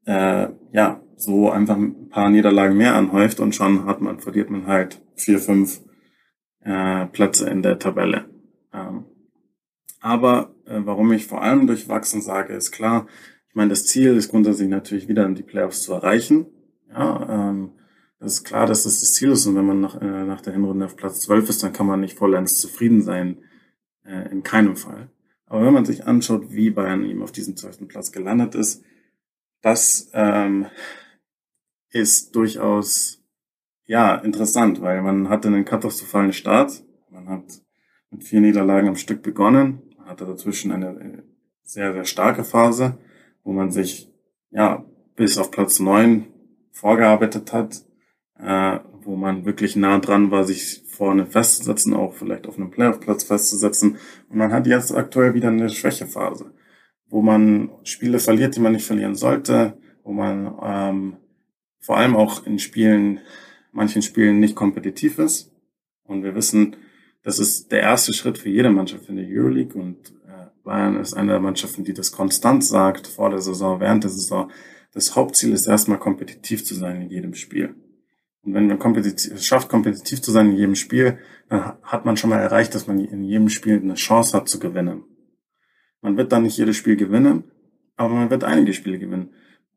[0.05, 4.67] äh, ja so einfach ein paar Niederlagen mehr anhäuft und schon hat man verliert man
[4.67, 5.81] halt vier fünf
[6.61, 8.29] äh, Plätze in der Tabelle.
[8.73, 9.03] Ähm,
[9.99, 13.05] aber äh, warum ich vor allem durchwachsen sage, ist klar.
[13.49, 16.45] Ich meine, das Ziel ist grundsätzlich natürlich wieder in die Playoffs zu erreichen.
[16.89, 17.71] Ja, ähm,
[18.19, 20.53] das ist klar, dass das das Ziel ist und wenn man nach, äh, nach der
[20.53, 23.39] Hinrunde auf Platz 12 ist, dann kann man nicht vollends zufrieden sein
[24.05, 25.09] äh, in keinem Fall.
[25.53, 28.83] Aber wenn man sich anschaut, wie Bayern eben auf diesem zwölften Platz gelandet ist,
[29.61, 30.65] das ähm,
[31.91, 33.21] ist durchaus
[33.85, 36.83] ja interessant, weil man hatte einen katastrophalen Start.
[37.11, 37.43] Man hat
[38.09, 41.21] mit vier Niederlagen am Stück begonnen, hatte dazwischen eine äh,
[41.61, 42.97] sehr, sehr starke Phase,
[43.43, 44.11] wo man sich
[44.49, 44.83] ja
[45.15, 46.25] bis auf Platz neun
[46.71, 47.85] vorgearbeitet hat,
[48.39, 53.23] äh, wo man wirklich nah dran war, sich vorne festzusetzen, auch vielleicht auf einem Playoff-Platz
[53.23, 53.97] festzusetzen.
[54.29, 56.51] Und man hat jetzt aktuell wieder eine Schwächephase,
[57.09, 61.17] wo man Spiele verliert, die man nicht verlieren sollte, wo man ähm,
[61.79, 63.19] vor allem auch in Spielen,
[63.71, 65.51] manchen Spielen nicht kompetitiv ist.
[66.03, 66.75] Und wir wissen,
[67.23, 71.13] das ist der erste Schritt für jede Mannschaft in der Euroleague und äh, Bayern ist
[71.13, 74.51] eine der Mannschaften, die das konstant sagt, vor der Saison, während der Saison.
[74.93, 77.75] Das Hauptziel ist erstmal kompetitiv zu sein in jedem Spiel.
[78.43, 81.17] Und wenn man es schafft, kompetitiv zu sein in jedem Spiel,
[81.49, 84.59] dann hat man schon mal erreicht, dass man in jedem Spiel eine Chance hat zu
[84.59, 85.03] gewinnen.
[86.01, 87.45] Man wird dann nicht jedes Spiel gewinnen,
[87.95, 89.29] aber man wird einige Spiele gewinnen.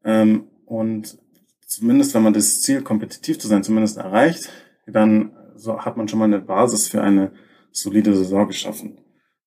[0.05, 1.19] Ähm, und
[1.67, 4.51] zumindest, wenn man das Ziel, kompetitiv zu sein, zumindest erreicht,
[4.87, 5.33] dann
[5.79, 7.33] hat man schon mal eine Basis für eine
[7.71, 8.99] solide Saison geschaffen.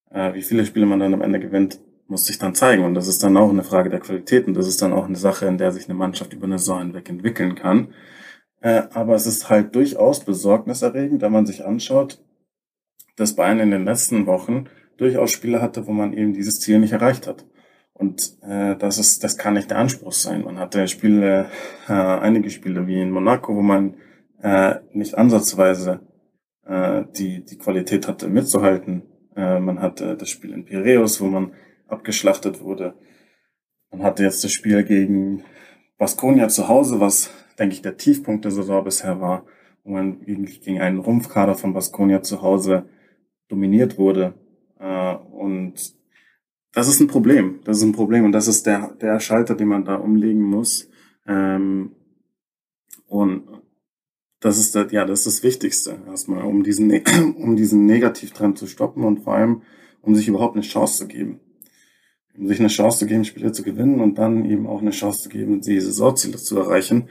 [0.10, 2.84] Äh, wie viele Spiele man dann am Ende gewinnt, muss sich dann zeigen.
[2.84, 5.18] Und das ist dann auch eine Frage der Qualität und das ist dann auch eine
[5.18, 7.90] Sache, in der sich eine Mannschaft über eine Saison hinweg entwickeln kann.
[8.62, 12.22] Äh, aber es ist halt durchaus besorgniserregend, wenn man sich anschaut,
[13.16, 14.66] dass Bayern in den letzten Wochen
[14.98, 17.46] durchaus Spiele hatte, wo man eben dieses Ziel nicht erreicht hat.
[17.94, 20.44] Und äh, das ist, das kann nicht der Anspruch sein.
[20.44, 21.48] Man hatte Spiele,
[21.88, 23.96] äh, einige Spiele wie in Monaco, wo man
[24.42, 26.02] äh, nicht ansatzweise
[26.70, 29.04] äh, die die Qualität hatte mitzuhalten.
[29.36, 31.52] Äh, man hatte das Spiel in Piraeus, wo man
[31.88, 32.94] abgeschlachtet wurde.
[33.92, 35.44] Man hatte jetzt das Spiel gegen
[35.98, 39.46] Baskonia zu Hause, was denke ich, der Tiefpunkt der Saison bisher war,
[39.84, 42.86] wo man gegen einen Rumpfkader von Baskonia zu Hause
[43.48, 44.34] dominiert wurde.
[44.80, 45.74] Äh, und
[46.74, 47.60] das ist ein Problem.
[47.66, 50.90] Das ist ein Problem und das ist der, der Schalter, den man da umlegen muss.
[51.28, 51.96] Ähm,
[53.08, 53.44] und
[54.40, 56.92] das ist das, ja, das ist das Wichtigste erstmal, um diesen,
[57.38, 59.64] um diesen Negativtrend zu stoppen und vor allem,
[60.02, 61.40] um sich überhaupt eine Chance zu geben.
[62.38, 65.24] Um sich eine Chance zu geben, Spiele zu gewinnen und dann eben auch eine Chance
[65.24, 67.10] zu geben, die Saisonziele zu erreichen.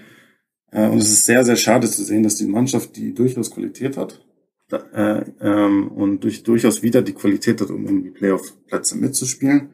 [0.71, 3.97] Äh, und es ist sehr, sehr schade zu sehen, dass die Mannschaft, die durchaus Qualität
[3.97, 4.25] hat,
[4.71, 9.71] äh, ähm, und durch, durchaus wieder die Qualität hat, um um die Playoff-Plätze mitzuspielen,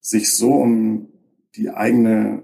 [0.00, 1.08] sich so um
[1.56, 2.42] die eigene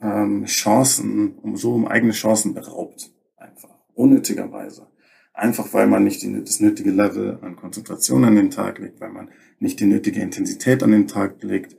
[0.00, 3.10] ähm, Chancen, um so um eigene Chancen beraubt.
[3.36, 3.74] Einfach.
[3.94, 4.86] Unnötigerweise.
[5.34, 9.10] Einfach weil man nicht die, das nötige Level an Konzentration an den Tag legt, weil
[9.10, 11.76] man nicht die nötige Intensität an den Tag legt,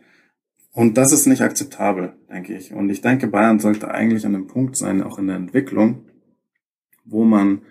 [0.79, 2.71] und das ist nicht akzeptabel, denke ich.
[2.71, 6.05] Und ich denke, Bayern sollte eigentlich an einem Punkt sein, auch in der Entwicklung,
[7.03, 7.63] wo man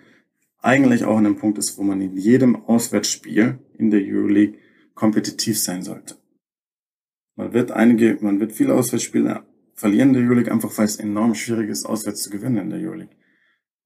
[0.59, 4.59] eigentlich auch an einem Punkt ist, wo man in jedem Auswärtsspiel in der Euroleague
[4.93, 6.17] kompetitiv sein sollte.
[7.35, 9.43] Man wird einige, man wird viele Auswärtsspiele
[9.73, 12.79] verlieren in der Euroleague, einfach weil es enorm schwierig ist, auswärts zu gewinnen in der
[12.79, 13.17] Euroleague.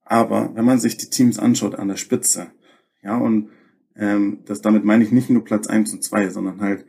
[0.02, 2.48] Aber wenn man sich die Teams anschaut an der Spitze,
[3.02, 3.48] ja, und
[3.96, 6.84] ähm, das damit meine ich nicht nur Platz eins und zwei, sondern halt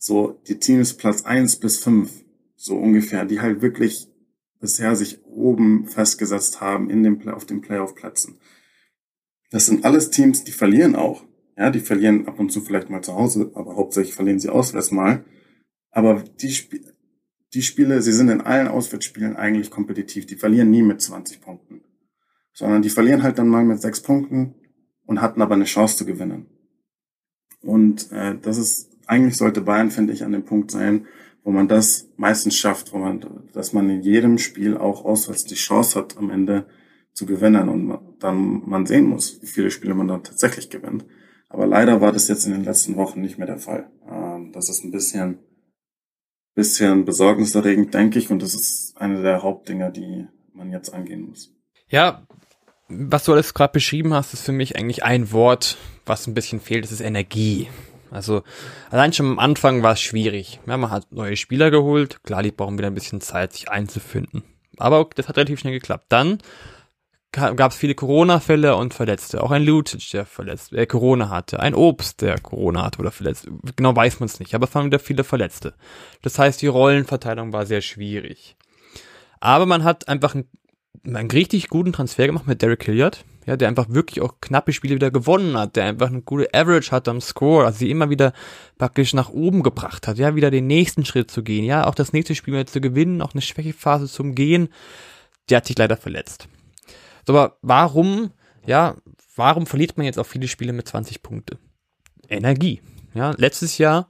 [0.00, 2.24] so die Teams Platz eins bis fünf
[2.56, 4.08] so ungefähr, die halt wirklich
[4.58, 8.38] bisher sich oben festgesetzt haben in dem, auf den Playoff-Plätzen.
[9.50, 11.24] Das sind alles Teams, die verlieren auch.
[11.56, 14.90] Ja, die verlieren ab und zu vielleicht mal zu Hause, aber hauptsächlich verlieren sie auswärts
[14.90, 15.24] mal.
[15.90, 16.80] Aber die, Sp
[17.52, 20.24] die Spiele, sie sind in allen Auswärtsspielen eigentlich kompetitiv.
[20.24, 21.82] Die verlieren nie mit 20 Punkten.
[22.54, 24.54] Sondern die verlieren halt dann mal mit sechs Punkten
[25.04, 26.46] und hatten aber eine Chance zu gewinnen.
[27.60, 31.06] Und äh, das ist eigentlich sollte Bayern, finde ich, an dem Punkt sein,
[31.42, 35.54] wo man das meistens schafft, wo man, dass man in jedem Spiel auch auswärts die
[35.56, 36.66] Chance hat, am Ende
[37.12, 41.04] zu gewinnen und dann man sehen muss, wie viele Spiele man dann tatsächlich gewinnt.
[41.48, 43.90] Aber leider war das jetzt in den letzten Wochen nicht mehr der Fall.
[44.08, 45.38] Ähm, das ist ein bisschen,
[46.54, 51.52] bisschen besorgniserregend, denke ich, und das ist eine der Hauptdinger, die man jetzt angehen muss.
[51.88, 52.26] Ja,
[52.88, 56.60] was du alles gerade beschrieben hast, ist für mich eigentlich ein Wort, was ein bisschen
[56.60, 57.68] fehlt, das ist Energie.
[58.10, 58.42] Also
[58.90, 60.60] allein schon am Anfang war es schwierig.
[60.66, 64.42] Ja, man hat neue Spieler geholt, klar, die brauchen wieder ein bisschen Zeit, sich einzufinden.
[64.78, 66.06] Aber das hat relativ schnell geklappt.
[66.08, 66.38] Dann
[67.32, 69.42] gab es viele Corona-Fälle und Verletzte.
[69.42, 71.60] Auch ein Lucic, der verletzt, äh, Corona hatte.
[71.60, 73.48] Ein Obst, der Corona hatte oder verletzt.
[73.76, 74.54] Genau weiß man es nicht.
[74.54, 75.74] Aber es waren wieder viele Verletzte.
[76.22, 78.56] Das heißt, die Rollenverteilung war sehr schwierig.
[79.38, 80.48] Aber man hat einfach einen,
[81.04, 83.24] einen richtig guten Transfer gemacht mit Derek Hilliard.
[83.46, 86.90] Ja, der einfach wirklich auch knappe Spiele wieder gewonnen hat, der einfach eine gute Average
[86.90, 88.34] hat am Score, also sie immer wieder
[88.76, 92.12] praktisch nach oben gebracht hat, ja, wieder den nächsten Schritt zu gehen, ja, auch das
[92.12, 94.68] nächste Spiel mehr zu gewinnen, auch eine Schwächephase zum Gehen,
[95.48, 96.48] der hat sich leider verletzt.
[97.26, 98.30] So, aber warum,
[98.66, 98.96] ja,
[99.36, 101.58] warum verliert man jetzt auch viele Spiele mit 20 Punkte?
[102.28, 102.82] Energie.
[103.14, 104.08] Ja, letztes Jahr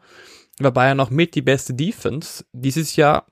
[0.59, 2.45] war Bayern noch mit die beste Defense.
[2.53, 3.27] Dieses Jahr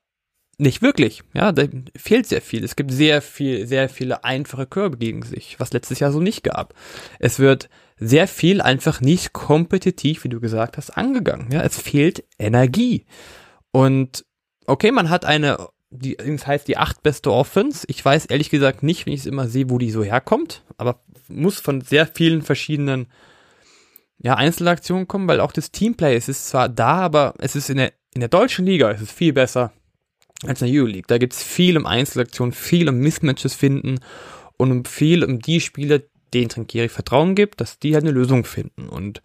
[0.59, 1.23] nicht wirklich.
[1.35, 1.65] Ja, da
[1.97, 2.65] fehlt sehr viel.
[2.65, 6.43] Es gibt sehr viel, sehr viele einfache Körbe gegen sich, was letztes Jahr so nicht
[6.43, 6.75] gab.
[7.21, 11.51] Es wird sehr viel einfach nicht kompetitiv, wie du gesagt hast, angegangen.
[11.53, 13.07] Ja, es fehlt Energie.
[13.71, 14.25] Und
[14.67, 17.87] okay, man hat eine die, das heißt die acht beste Offense.
[17.89, 21.01] Ich weiß ehrlich gesagt nicht, wenn ich es immer sehe, wo die so herkommt, aber
[21.29, 23.07] muss von sehr vielen verschiedenen
[24.19, 27.79] ja, Einzelaktionen kommen, weil auch das Teamplay, es ist zwar da, aber es ist in
[27.79, 29.73] der, in der deutschen Liga, es ist viel besser
[30.47, 31.07] als in der Euroleague.
[31.07, 34.01] Da gibt es viel um Einzelaktionen, viel um Mismatches finden
[34.57, 36.01] und viel um die Spieler,
[36.35, 38.89] denen Trinkieri Vertrauen gibt, dass die halt eine Lösung finden.
[38.89, 39.23] Und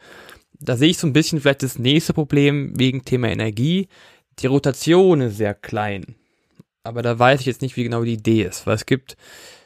[0.59, 3.87] da sehe ich so ein bisschen vielleicht das nächste Problem wegen Thema Energie.
[4.39, 6.15] Die Rotation ist sehr klein
[6.83, 9.15] aber da weiß ich jetzt nicht, wie genau die Idee ist, weil es gibt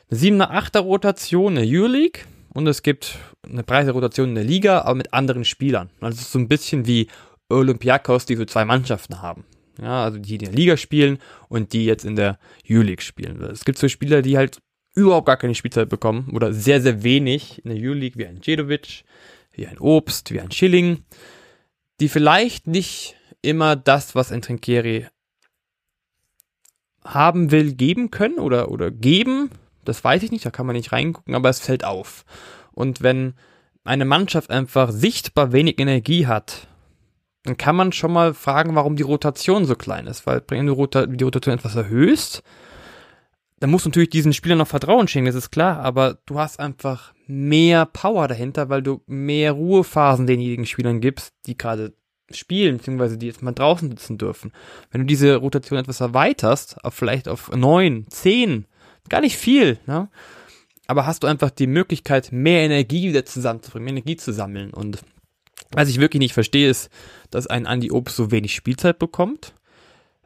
[0.09, 2.21] eine 7er, 8er Rotation in der Euroleague
[2.53, 5.89] und es gibt eine Preisrotation in der Liga, aber mit anderen Spielern.
[5.99, 7.07] Also es ist so ein bisschen wie
[7.49, 9.45] Olympiakos, die so zwei Mannschaften haben.
[9.82, 11.19] Ja, also die, die in der Liga spielen
[11.49, 13.41] und die jetzt in der Euroleague spielen.
[13.43, 14.59] Es gibt so Spieler, die halt
[14.95, 19.03] überhaupt gar keine Spielzeit bekommen oder sehr, sehr wenig in der Euroleague, wie ein Jedovic,
[19.51, 21.03] wie ein Obst, wie ein Schilling,
[21.99, 25.07] die vielleicht nicht immer das, was ein Trinkieri
[27.03, 29.49] haben will, geben können oder, oder geben.
[29.86, 32.25] Das weiß ich nicht, da kann man nicht reingucken, aber es fällt auf.
[32.73, 33.36] Und wenn
[33.84, 36.67] eine Mannschaft einfach sichtbar wenig Energie hat,
[37.47, 40.27] dann kann man schon mal fragen, warum die Rotation so klein ist.
[40.27, 42.43] Weil wenn du die Rotation etwas erhöhst,
[43.61, 46.59] dann musst du natürlich diesen Spielern noch Vertrauen schenken, das ist klar, aber du hast
[46.59, 51.93] einfach mehr Power dahinter, weil du mehr Ruhephasen denjenigen Spielern gibst, die gerade
[52.31, 54.51] spielen, beziehungsweise die jetzt mal draußen sitzen dürfen.
[54.91, 58.65] Wenn du diese Rotation etwas erweiterst, auf vielleicht auf neun, zehn,
[59.07, 60.09] gar nicht viel, ne?
[60.85, 64.71] aber hast du einfach die Möglichkeit, mehr Energie wieder zusammenzubringen, mehr Energie zu sammeln.
[64.71, 64.99] Und
[65.72, 66.89] was ich wirklich nicht verstehe, ist,
[67.30, 69.53] dass ein Andy Obst so wenig Spielzeit bekommt.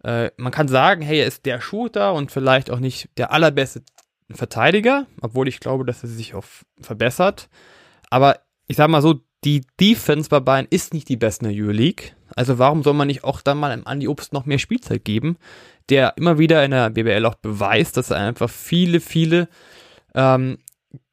[0.03, 3.81] Äh, man kann sagen, hey, er ist der Shooter und vielleicht auch nicht der allerbeste
[4.29, 6.45] Verteidiger, obwohl ich glaube, dass er sich auch
[6.79, 7.49] verbessert.
[8.09, 11.63] Aber ich sag mal so, die Defense bei Bayern ist nicht die beste in der
[11.63, 12.11] Euroleague.
[12.35, 15.37] Also warum soll man nicht auch dann mal an die Obst noch mehr Spielzeit geben,
[15.89, 19.49] der immer wieder in der BBL auch beweist, dass er einfach viele, viele
[20.13, 20.59] ähm,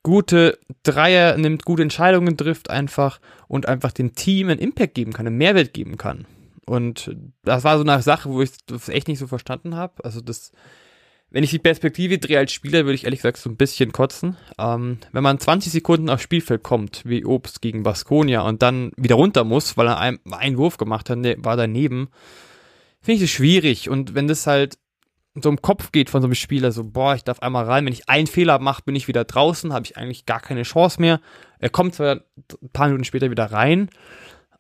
[0.09, 5.27] gute Dreier nimmt, gute Entscheidungen trifft einfach und einfach dem Team einen Impact geben kann,
[5.27, 6.27] einen Mehrwert geben kann.
[6.65, 10.03] Und das war so eine Sache, wo ich das echt nicht so verstanden habe.
[10.05, 10.53] Also das
[11.31, 14.39] wenn ich die Perspektive drehe als Spieler, würde ich ehrlich gesagt so ein bisschen kotzen.
[14.59, 19.17] Ähm, wenn man 20 Sekunden aufs Spielfeld kommt, wie Obst gegen Baskonia, und dann wieder
[19.17, 22.09] runter muss, weil er einen, einen Wurf gemacht hat, war daneben,
[23.03, 23.91] finde ich das schwierig.
[23.91, 24.79] Und wenn das halt
[25.43, 27.93] so im Kopf geht von so einem Spieler, so, boah, ich darf einmal rein, wenn
[27.93, 31.21] ich einen Fehler mache, bin ich wieder draußen, habe ich eigentlich gar keine Chance mehr.
[31.59, 33.91] Er kommt zwar ein paar Minuten später wieder rein,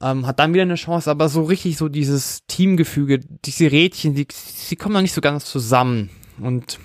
[0.02, 4.26] ähm, hat dann wieder eine Chance, aber so richtig so dieses Teamgefüge, diese Rädchen, die,
[4.70, 6.10] die kommen noch nicht so ganz zusammen.
[6.40, 6.78] Und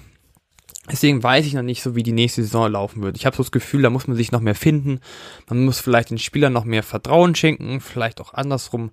[0.91, 3.17] deswegen weiß ich noch nicht so, wie die nächste Saison laufen wird.
[3.17, 4.99] Ich habe so das Gefühl, da muss man sich noch mehr finden.
[5.47, 8.91] Man muss vielleicht den Spielern noch mehr Vertrauen schenken, vielleicht auch andersrum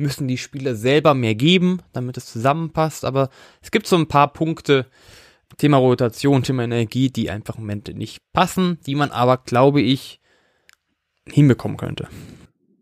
[0.00, 3.04] müssen die Spieler selber mehr geben, damit es zusammenpasst.
[3.04, 3.30] Aber
[3.62, 4.86] es gibt so ein paar Punkte,
[5.56, 10.20] Thema Rotation, Thema Energie, die einfach im Moment nicht passen, die man aber, glaube ich,
[11.26, 12.08] hinbekommen könnte.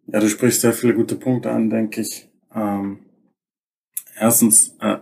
[0.07, 2.29] Ja, du sprichst sehr viele gute Punkte an, denke ich.
[2.55, 3.01] Ähm,
[4.17, 4.99] erstens, äh,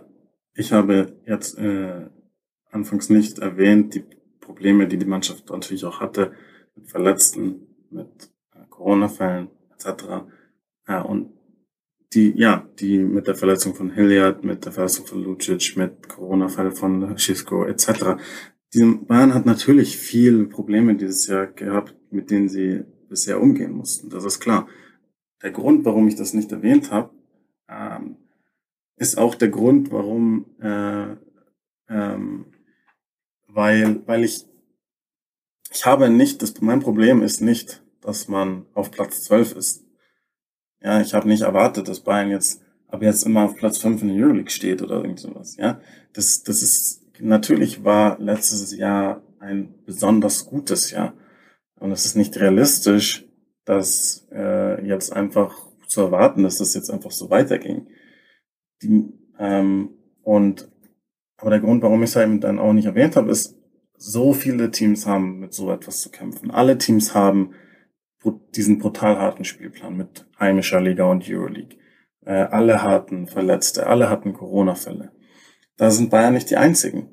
[0.53, 2.07] ich habe jetzt äh,
[2.71, 4.03] anfangs nicht erwähnt, die
[4.41, 6.33] Probleme, die die Mannschaft natürlich auch hatte,
[6.75, 10.25] mit Verletzten, mit äh, Corona-Fällen etc.
[10.87, 11.36] Ja, und
[12.13, 16.71] die, ja, die mit der Verletzung von Hilliard, mit der Verletzung von Lucic, mit Corona-Fällen
[16.71, 18.17] von Schisco etc.
[18.73, 24.09] Die Bayern hat natürlich viele Probleme dieses Jahr gehabt, mit denen sie bisher umgehen mussten.
[24.09, 24.67] Das ist klar.
[25.41, 27.11] der Grund, warum ich das nicht erwähnt habe,
[27.69, 28.17] ähm,
[28.95, 31.15] ist auch der Grund, warum, äh,
[31.89, 32.45] ähm,
[33.47, 34.45] weil, weil ich,
[35.71, 39.86] ich habe nicht, das, mein Problem ist nicht, dass man auf Platz 12 ist.
[40.81, 44.07] Ja, ich habe nicht erwartet, dass Bayern jetzt aber jetzt immer auf Platz 5 in
[44.09, 45.57] der Euroleague steht oder irgend sowas.
[45.57, 45.81] Ja,
[46.13, 51.13] das, das ist natürlich war letztes Jahr ein besonders gutes Jahr
[51.79, 53.25] und es ist nicht realistisch,
[53.65, 55.53] dass äh, jetzt einfach
[55.87, 57.87] zu erwarten, dass das jetzt einfach so weiterging.
[58.81, 59.89] Die, ähm,
[60.23, 60.69] und
[61.37, 63.55] aber der Grund, warum ich es eben dann auch nicht erwähnt habe, ist,
[63.99, 66.51] so viele Teams haben mit so etwas zu kämpfen.
[66.51, 67.53] Alle Teams haben
[68.55, 71.77] diesen brutal harten Spielplan mit heimischer Liga und Euroleague.
[72.25, 75.11] Äh, alle hatten Verletzte, alle hatten Corona-Fälle.
[75.77, 77.09] Da sind Bayern nicht die einzigen.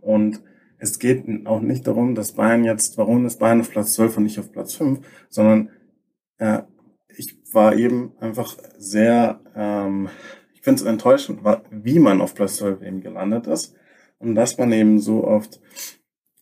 [0.00, 0.40] Und
[0.78, 4.22] es geht auch nicht darum, dass Bayern jetzt, warum ist Bayern auf Platz 12 und
[4.24, 5.70] nicht auf Platz 5, sondern
[6.38, 6.62] äh,
[7.08, 10.08] ich war eben einfach sehr, ähm,
[10.54, 13.74] ich finde es enttäuschend, wie man auf Platz 12 eben gelandet ist
[14.18, 15.60] und dass man eben so oft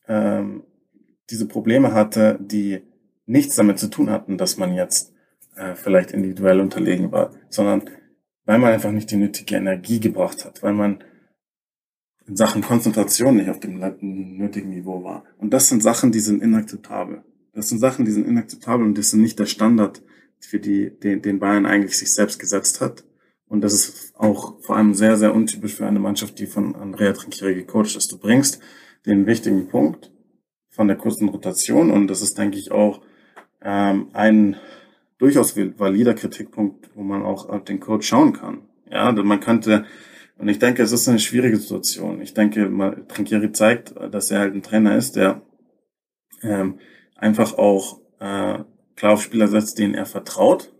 [0.08, 0.64] ähm,
[1.30, 2.82] diese Probleme hatte, die
[3.26, 5.13] nichts damit zu tun hatten, dass man jetzt
[5.56, 7.90] äh, vielleicht individuell unterlegen war, sondern
[8.44, 11.02] weil man einfach nicht die nötige Energie gebracht hat, weil man
[12.26, 13.78] in Sachen Konzentration nicht auf dem
[14.38, 15.24] nötigen Niveau war.
[15.38, 17.22] Und das sind Sachen, die sind inakzeptabel.
[17.52, 20.02] Das sind Sachen, die sind inakzeptabel und das sind nicht der Standard,
[20.46, 23.04] für die, den, den Bayern eigentlich sich selbst gesetzt hat.
[23.46, 27.12] Und das ist auch vor allem sehr, sehr untypisch für eine Mannschaft, die von Andrea
[27.12, 28.10] Trinchieri gecoacht ist.
[28.10, 28.60] Du bringst
[29.06, 30.10] den wichtigen Punkt
[30.70, 33.02] von der kurzen Rotation und das ist, denke ich, auch
[33.62, 34.56] ähm, ein
[35.18, 38.62] durchaus valider Kritikpunkt, wo man auch auf den Coach schauen kann.
[38.90, 39.86] Ja, man könnte,
[40.38, 42.20] und ich denke, es ist eine schwierige Situation.
[42.20, 42.70] Ich denke,
[43.08, 45.42] Trinkieri zeigt, dass er halt ein Trainer ist, der
[46.42, 46.78] ähm,
[47.16, 48.58] einfach auch äh,
[48.96, 50.72] klar auf Spieler setzt, denen er vertraut.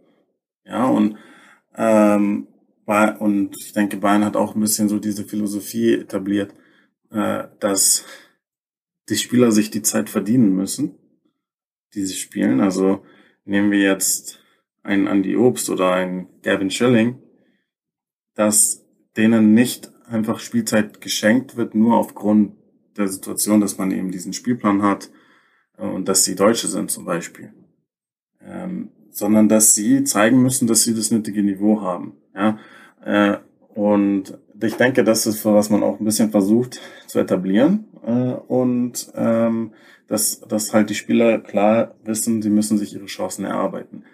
[0.65, 1.17] Ja, und
[1.77, 2.49] ähm,
[3.19, 6.55] und ich denke, Bayern hat auch ein bisschen so diese Philosophie etabliert,
[7.11, 8.05] äh, dass
[9.09, 10.95] die Spieler sich die Zeit verdienen müssen,
[11.95, 12.61] die sie spielen.
[12.61, 13.05] Also
[13.45, 14.41] nehmen wir jetzt
[14.83, 17.19] einen Andy Obst oder einen Gavin Schilling,
[18.35, 18.85] dass
[19.17, 22.57] denen nicht einfach Spielzeit geschenkt wird, nur aufgrund
[22.97, 25.11] der Situation, dass man eben diesen Spielplan hat
[25.79, 27.53] äh, und dass sie Deutsche sind zum Beispiel.
[28.41, 32.15] Ähm, sondern dass sie zeigen müssen, dass sie das nötige Niveau haben.
[32.35, 32.59] Ja?
[33.05, 33.39] Äh,
[33.75, 37.87] und ich denke, das ist, was man auch ein bisschen versucht zu etablieren.
[38.05, 39.73] Äh, und ähm,
[40.07, 44.05] dass, dass halt die Spieler klar wissen, sie müssen sich ihre Chancen erarbeiten.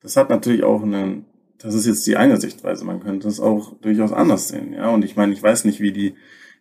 [0.00, 1.26] Das hat natürlich auch einen,
[1.58, 4.88] das ist jetzt die eine Sichtweise, man könnte es auch durchaus anders sehen, ja.
[4.90, 6.14] Und ich meine, ich weiß nicht, wie die,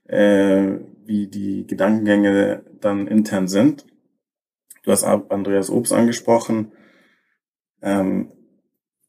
[0.07, 3.85] äh, wie die Gedankengänge dann intern sind.
[4.83, 6.71] Du hast Andreas Obst angesprochen.
[7.81, 8.31] Ähm,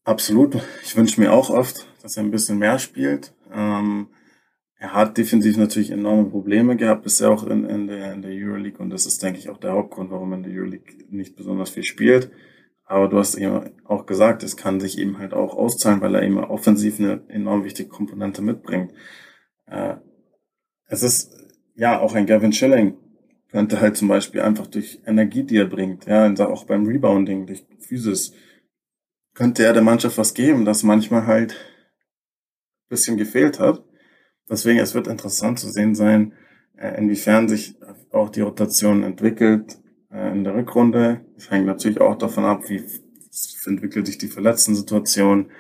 [0.05, 0.57] absolut.
[0.83, 3.35] Ich wünsche mir auch oft, dass er ein bisschen mehr spielt.
[3.53, 4.09] Ähm,
[4.79, 8.79] er hat defensiv natürlich enorme Probleme gehabt, bisher auch in, in, der, in der Euroleague
[8.79, 11.71] und das ist, denke ich, auch der Hauptgrund, warum er in der Euroleague nicht besonders
[11.71, 12.31] viel spielt.
[12.85, 16.23] Aber du hast eben auch gesagt, es kann sich eben halt auch auszahlen, weil er
[16.23, 18.93] eben offensiv eine enorm wichtige Komponente mitbringt.
[19.67, 19.97] Äh,
[20.87, 21.35] es ist
[21.75, 22.97] ja auch ein Gavin Schilling
[23.57, 27.65] könnte halt zum Beispiel einfach durch Energie, die er bringt, ja, auch beim Rebounding, durch
[27.81, 28.33] Physis,
[29.35, 33.83] könnte er der Mannschaft was geben, das manchmal halt ein bisschen gefehlt hat.
[34.49, 36.33] Deswegen, es wird interessant zu sehen sein,
[36.77, 37.77] äh, inwiefern sich
[38.13, 39.79] auch die Rotation entwickelt
[40.11, 41.23] äh, in der Rückrunde.
[41.37, 42.85] Es hängt natürlich auch davon ab, wie
[43.67, 45.51] entwickelt sich die Verletzten-Situation.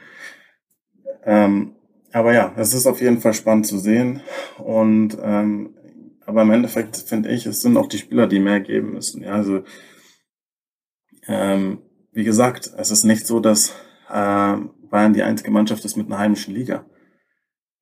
[1.24, 1.74] Ähm,
[2.12, 4.22] aber ja, es ist auf jeden Fall spannend zu sehen.
[4.58, 5.74] Und ähm,
[6.24, 9.22] aber im Endeffekt finde ich, es sind auch die Spieler, die mehr geben müssen.
[9.22, 9.62] Ja, also
[11.28, 11.82] ähm,
[12.12, 13.70] wie gesagt, es ist nicht so, dass
[14.10, 14.56] äh,
[14.90, 16.84] Bayern die einzige Mannschaft ist mit einer heimischen Liga.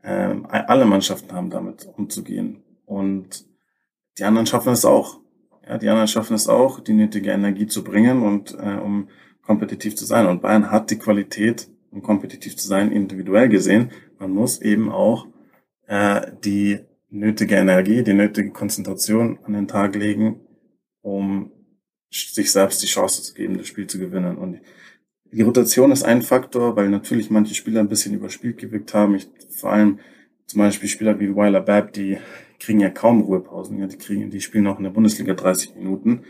[0.04, 2.62] Ähm, alle Mannschaften haben damit umzugehen.
[2.84, 3.46] Und
[4.18, 5.20] die anderen schaffen es auch.
[5.66, 9.08] Ja, die anderen schaffen es auch, die nötige Energie zu bringen und äh, um
[9.42, 10.26] kompetitiv zu sein.
[10.26, 13.90] Und Bayern hat die Qualität, um kompetitiv zu sein, individuell gesehen.
[14.18, 15.26] Man muss eben auch
[15.86, 20.40] äh, die nötige Energie, die nötige Konzentration an den Tag legen,
[21.00, 21.50] um
[22.10, 24.36] sich selbst die Chance zu geben, das Spiel zu gewinnen.
[24.36, 24.60] Und
[25.34, 29.16] die Rotation ist ein Faktor, weil natürlich manche Spieler ein bisschen überspielt gewirkt haben.
[29.16, 29.98] Ich, vor allem
[30.46, 32.18] zum Beispiel Spieler wie Weiler Babb, die
[32.60, 33.78] kriegen ja kaum Ruhepausen.
[33.78, 36.22] Ja, die kriegen, die spielen auch in der Bundesliga 30 Minuten.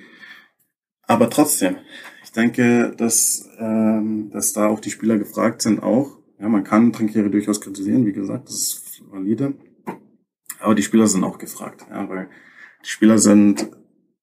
[1.02, 1.76] Aber trotzdem,
[2.22, 6.16] ich denke, dass, ähm, dass da auch die Spieler gefragt sind auch.
[6.40, 9.54] Ja, man kann Trinkiere durchaus kritisieren, wie gesagt, das ist valide.
[10.60, 12.30] Aber die Spieler sind auch gefragt, ja, weil
[12.82, 13.68] die Spieler sind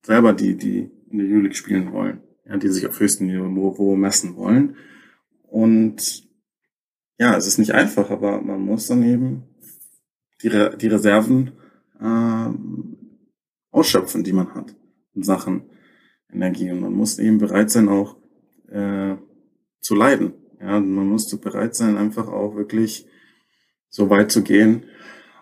[0.02, 2.22] selber die, die in der Euroleague spielen wollen
[2.52, 4.76] ja, die sich auf höchstem Niveau messen wollen.
[5.44, 6.28] Und
[7.18, 9.44] ja, es ist nicht einfach, aber man muss dann eben
[10.42, 11.52] die, Re die Reserven
[12.00, 12.50] äh,
[13.72, 14.76] ausschöpfen, die man hat
[15.14, 15.70] in Sachen
[16.32, 16.72] Energie.
[16.72, 18.18] Und man muss eben bereit sein, auch
[18.70, 19.16] äh,
[19.80, 20.34] zu leiden.
[20.60, 23.08] Ja, man muss bereit sein, einfach auch wirklich
[23.90, 24.86] so weit zu gehen,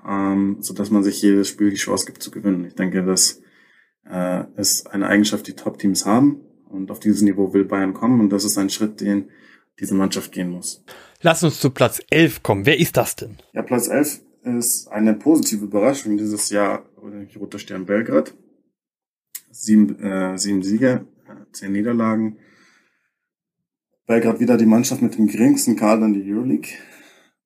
[0.07, 2.65] ähm, so dass man sich jedes Spiel die Chance gibt zu gewinnen.
[2.65, 3.41] Ich denke, das
[4.09, 6.41] äh, ist eine Eigenschaft, die Top-Teams haben.
[6.69, 8.19] Und auf dieses Niveau will Bayern kommen.
[8.19, 9.29] Und das ist ein Schritt, den
[9.79, 10.83] diese Mannschaft gehen muss.
[11.21, 12.65] Lass uns zu Platz 11 kommen.
[12.65, 13.37] Wer ist das denn?
[13.53, 16.85] Ja, Platz 11 ist eine positive Überraschung dieses Jahr.
[17.39, 18.33] Roter Stern Belgrad.
[19.51, 21.05] Sieben, äh, sieben Siege,
[21.51, 22.37] zehn Niederlagen.
[24.05, 26.69] Belgrad wieder die Mannschaft mit dem geringsten Kader in der Euroleague.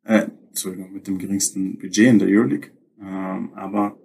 [0.04, 2.72] Äh, Entschuldigung, mit dem geringsten Budget in der Euroleague.
[3.02, 3.98] Ähm, aber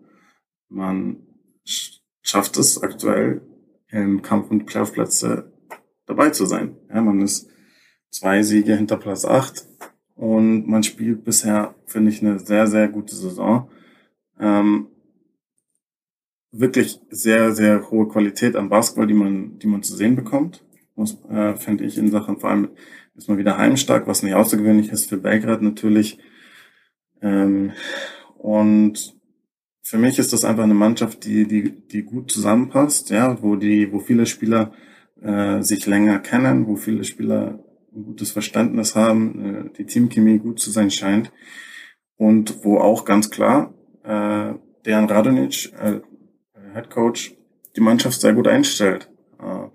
[0.68, 1.26] man
[1.64, 3.42] schafft es aktuell
[3.90, 5.52] im Kampf um Playoff-Plätze
[6.06, 6.76] dabei zu sein.
[6.88, 7.48] Ja, man ist
[8.10, 9.66] zwei Siege hinter Platz 8
[10.14, 13.70] und man spielt bisher, finde ich, eine sehr, sehr gute Saison.
[14.40, 14.88] Ähm,
[16.50, 20.64] wirklich sehr, sehr hohe Qualität an Basketball, die man, die man zu sehen bekommt.
[21.30, 22.70] Äh, finde ich, in Sachen, vor allem
[23.14, 26.18] ist man wieder heimstark, was nicht außergewöhnlich ist für Belgrad natürlich.
[27.20, 27.72] Ähm,
[28.36, 29.17] und
[29.88, 33.90] für mich ist das einfach eine Mannschaft, die, die, die gut zusammenpasst, ja, wo die,
[33.90, 34.72] wo viele Spieler
[35.22, 37.64] äh, sich länger kennen, wo viele Spieler
[37.94, 41.32] ein gutes Verständnis haben, äh, die Teamchemie gut zu sein scheint
[42.18, 43.72] und wo auch ganz klar
[44.04, 44.52] äh,
[44.84, 46.00] Dejan Radonic, äh,
[46.74, 47.34] Head Coach,
[47.74, 49.10] die Mannschaft sehr gut einstellt.
[49.40, 49.68] Äh,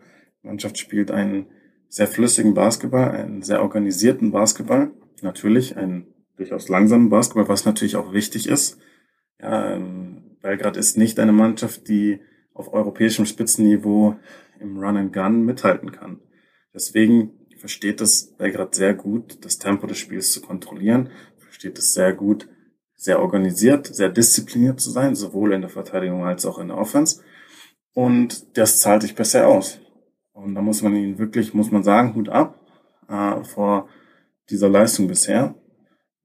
[0.44, 1.48] die Mannschaft spielt einen
[1.90, 4.92] sehr flüssigen Basketball, einen sehr organisierten Basketball,
[5.24, 6.06] natürlich einen
[6.38, 8.78] durchaus langsamen Basketball, was natürlich auch wichtig ist.
[9.44, 12.22] Ähm, Belgrad ist nicht eine Mannschaft, die
[12.54, 14.16] auf europäischem Spitzenniveau
[14.60, 16.22] im Run and Gun mithalten kann.
[16.74, 22.14] Deswegen versteht es Belgrad sehr gut, das Tempo des Spiels zu kontrollieren, versteht es sehr
[22.14, 22.48] gut,
[22.96, 27.22] sehr organisiert, sehr diszipliniert zu sein, sowohl in der Verteidigung als auch in der Offense.
[27.94, 29.80] Und das zahlt sich bisher aus.
[30.34, 32.60] Und da muss man ihn wirklich, muss man sagen, Hut ab
[33.08, 33.88] äh, vor
[34.50, 35.56] dieser Leistung bisher.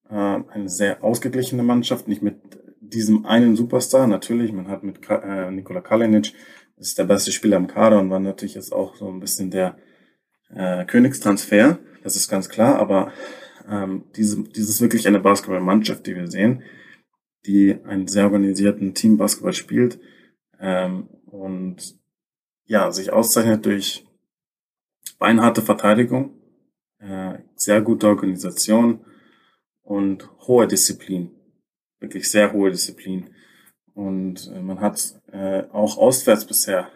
[0.09, 2.58] Äh, eine sehr ausgeglichene Mannschaft, nicht mit
[2.89, 4.07] diesem einen Superstar.
[4.07, 6.33] Natürlich, man hat mit äh, Nikola Kalinic,
[6.77, 9.51] das ist der beste Spieler im Kader und war natürlich jetzt auch so ein bisschen
[9.51, 9.77] der
[10.55, 13.13] äh, Königstransfer, das ist ganz klar, aber
[13.69, 16.63] ähm, diese, dieses wirklich eine Basketballmannschaft, die wir sehen,
[17.47, 19.99] die einen sehr organisierten Team-Basketball spielt
[20.61, 21.99] ähm, und
[22.65, 24.07] ja, sich auszeichnet durch
[25.19, 26.35] beinharte Verteidigung,
[26.99, 29.05] äh, sehr gute Organisation
[29.83, 31.38] und hohe Disziplin
[32.01, 33.31] wirklich sehr hohe Disziplin.
[33.95, 36.89] Und äh, man hat äh, auch auswärts bisher,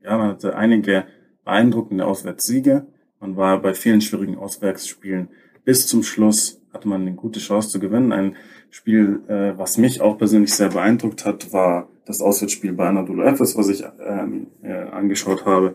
[0.00, 1.06] ja, man hatte einige
[1.44, 2.86] beeindruckende Auswärtssiege.
[3.20, 5.28] Man war bei vielen schwierigen Auswärtsspielen
[5.64, 8.12] bis zum Schluss hatte man eine gute Chance zu gewinnen.
[8.12, 8.36] Ein
[8.70, 13.56] Spiel, äh, was mich auch persönlich sehr beeindruckt hat, war das Auswärtsspiel bei Anadolu Efes,
[13.56, 15.74] was ich ähm, äh, angeschaut habe,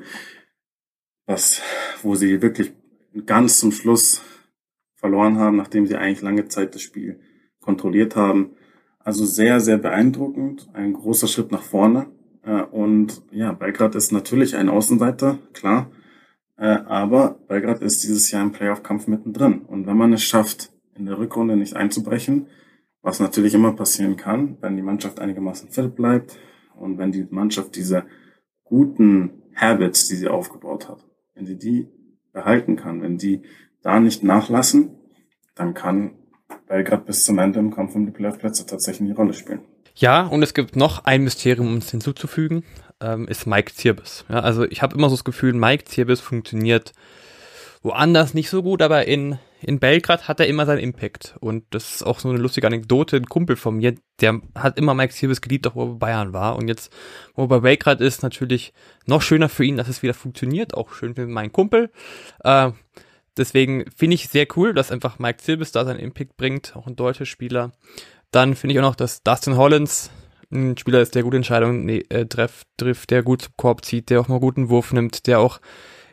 [1.25, 1.61] was,
[2.03, 2.73] wo sie wirklich
[3.25, 4.21] ganz zum Schluss
[4.95, 7.19] verloren haben, nachdem sie eigentlich lange Zeit das Spiel
[7.61, 8.51] kontrolliert haben.
[9.03, 12.07] Also sehr, sehr beeindruckend, ein großer Schritt nach vorne.
[12.43, 15.91] Äh, und ja, Belgrad ist natürlich ein Außenseiter, klar.
[16.57, 19.61] Äh, aber Belgrad ist dieses Jahr im Playoff-Kampf mittendrin.
[19.61, 22.47] Und wenn man es schafft, in der Rückrunde nicht einzubrechen,
[23.01, 26.37] was natürlich immer passieren kann, wenn die Mannschaft einigermaßen fit bleibt
[26.75, 28.03] und wenn die Mannschaft diese
[28.65, 31.87] guten Habits, die sie aufgebaut hat, wenn sie die
[32.33, 33.41] behalten kann, wenn die
[33.81, 34.91] da nicht nachlassen,
[35.55, 36.11] dann kann
[36.67, 39.61] Belgrad bis zum Ende im Kampf um die Playoff-Plätze tatsächlich eine Rolle spielen.
[39.95, 42.63] Ja, und es gibt noch ein Mysterium, um es hinzuzufügen,
[43.01, 44.25] ähm, ist Mike Zirbis.
[44.29, 46.93] Ja, also ich habe immer so das Gefühl, Mike Zirbis funktioniert
[47.81, 51.35] woanders nicht so gut, aber in, in Belgrad hat er immer seinen Impact.
[51.39, 53.17] Und das ist auch so eine lustige Anekdote.
[53.17, 56.33] Ein Kumpel von mir, der hat immer Mike Zirbis geliebt, auch wo er bei Bayern
[56.33, 56.55] war.
[56.55, 56.93] Und jetzt,
[57.35, 58.73] wo er bei Belgrad ist, natürlich
[59.05, 60.73] noch schöner für ihn, dass es wieder funktioniert.
[60.73, 61.89] Auch schön für meinen Kumpel.
[62.43, 62.71] Äh,
[63.37, 66.95] Deswegen finde ich sehr cool, dass einfach Mike Silbes da seinen Impact bringt, auch ein
[66.95, 67.71] deutscher Spieler.
[68.31, 70.11] Dann finde ich auch noch, dass Dustin Hollins
[70.51, 74.09] ein Spieler ist, der gute Entscheidungen nee, äh, trifft, trifft, der gut zum Korb zieht,
[74.09, 75.59] der auch mal guten Wurf nimmt, der auch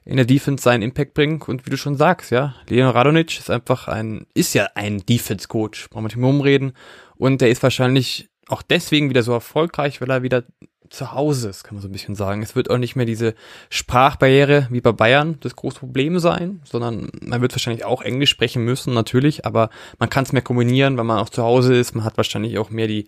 [0.05, 1.49] in der Defense seinen Impact bringt.
[1.49, 5.91] Und wie du schon sagst, ja, Leon Radonic ist einfach ein, ist ja ein Defense-Coach,
[5.91, 6.73] brauchen wir nicht mehr umreden.
[7.17, 10.45] Und der ist wahrscheinlich auch deswegen wieder so erfolgreich, weil er wieder
[10.91, 12.43] zu Hause ist, kann man so ein bisschen sagen.
[12.43, 13.35] Es wird auch nicht mehr diese
[13.71, 18.65] Sprachbarriere wie bei Bayern das große Problem sein, sondern man wird wahrscheinlich auch Englisch sprechen
[18.65, 21.95] müssen, natürlich, aber man kann es mehr kombinieren, weil man auch zu Hause ist.
[21.95, 23.07] Man hat wahrscheinlich auch mehr die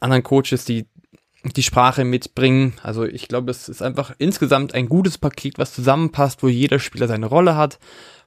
[0.00, 0.86] anderen Coaches, die
[1.44, 2.74] die Sprache mitbringen.
[2.82, 7.08] Also ich glaube, es ist einfach insgesamt ein gutes Paket, was zusammenpasst, wo jeder Spieler
[7.08, 7.78] seine Rolle hat,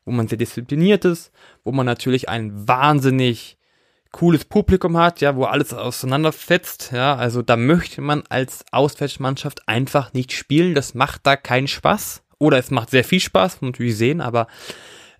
[0.03, 1.31] wo man sehr diszipliniert ist,
[1.63, 3.57] wo man natürlich ein wahnsinnig
[4.15, 10.13] cooles Publikum hat, ja, wo alles auseinanderfetzt, ja, also da möchte man als Auswärtsmannschaft einfach
[10.13, 12.23] nicht spielen, das macht da keinen Spaß.
[12.39, 14.47] Oder es macht sehr viel Spaß, muss man natürlich sehen, aber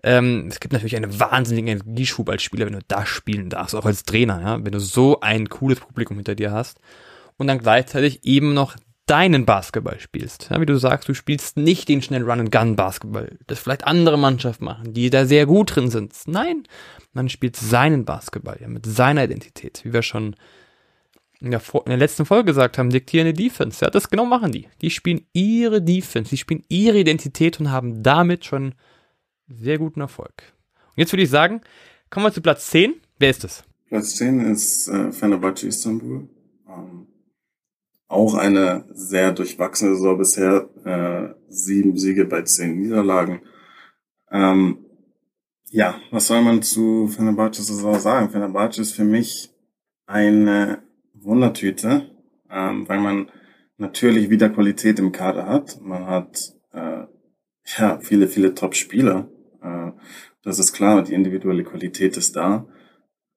[0.02, 3.86] ähm, es gibt natürlich einen wahnsinnigen Energieschub als Spieler, wenn du da spielen darfst, auch
[3.86, 6.80] als Trainer, ja, wenn du so ein cooles Publikum hinter dir hast.
[7.36, 10.50] Und dann gleichzeitig eben noch deinen Basketball spielst.
[10.50, 14.94] Ja, wie du sagst, du spielst nicht den schnell Run-and-Gun-Basketball, das vielleicht andere Mannschaften machen,
[14.94, 16.14] die da sehr gut drin sind.
[16.26, 16.64] Nein,
[17.14, 20.36] man spielt seinen Basketball, ja, mit seiner Identität, wie wir schon
[21.40, 23.84] in der, in der letzten Folge gesagt haben, diktierende Defense.
[23.84, 24.68] Ja, das genau machen die.
[24.82, 28.74] Die spielen ihre Defense, die spielen ihre Identität und haben damit schon
[29.48, 30.54] sehr guten Erfolg.
[30.96, 31.62] Und jetzt würde ich sagen,
[32.10, 32.96] kommen wir zu Platz 10.
[33.20, 33.64] Wer ist es?
[33.90, 36.28] Platz 10 ist äh, Fenerbahce Istanbul.
[36.68, 37.08] Ähm,
[38.08, 40.70] auch eine sehr durchwachsene Saison bisher.
[40.84, 43.42] Äh, sieben Siege bei zehn Niederlagen.
[44.32, 44.86] Ähm,
[45.70, 48.30] ja, was soll man zu Fenerbahce Saison sagen?
[48.30, 49.52] Fenerbahce ist für mich
[50.06, 50.84] eine
[51.14, 52.12] Wundertüte,
[52.50, 53.32] ähm, weil man
[53.78, 55.82] natürlich wieder Qualität im Kader hat.
[55.82, 57.06] Man hat äh,
[57.78, 59.28] ja viele, viele Top-Spieler.
[59.62, 59.92] Äh,
[60.44, 62.68] das ist klar, die individuelle Qualität ist da.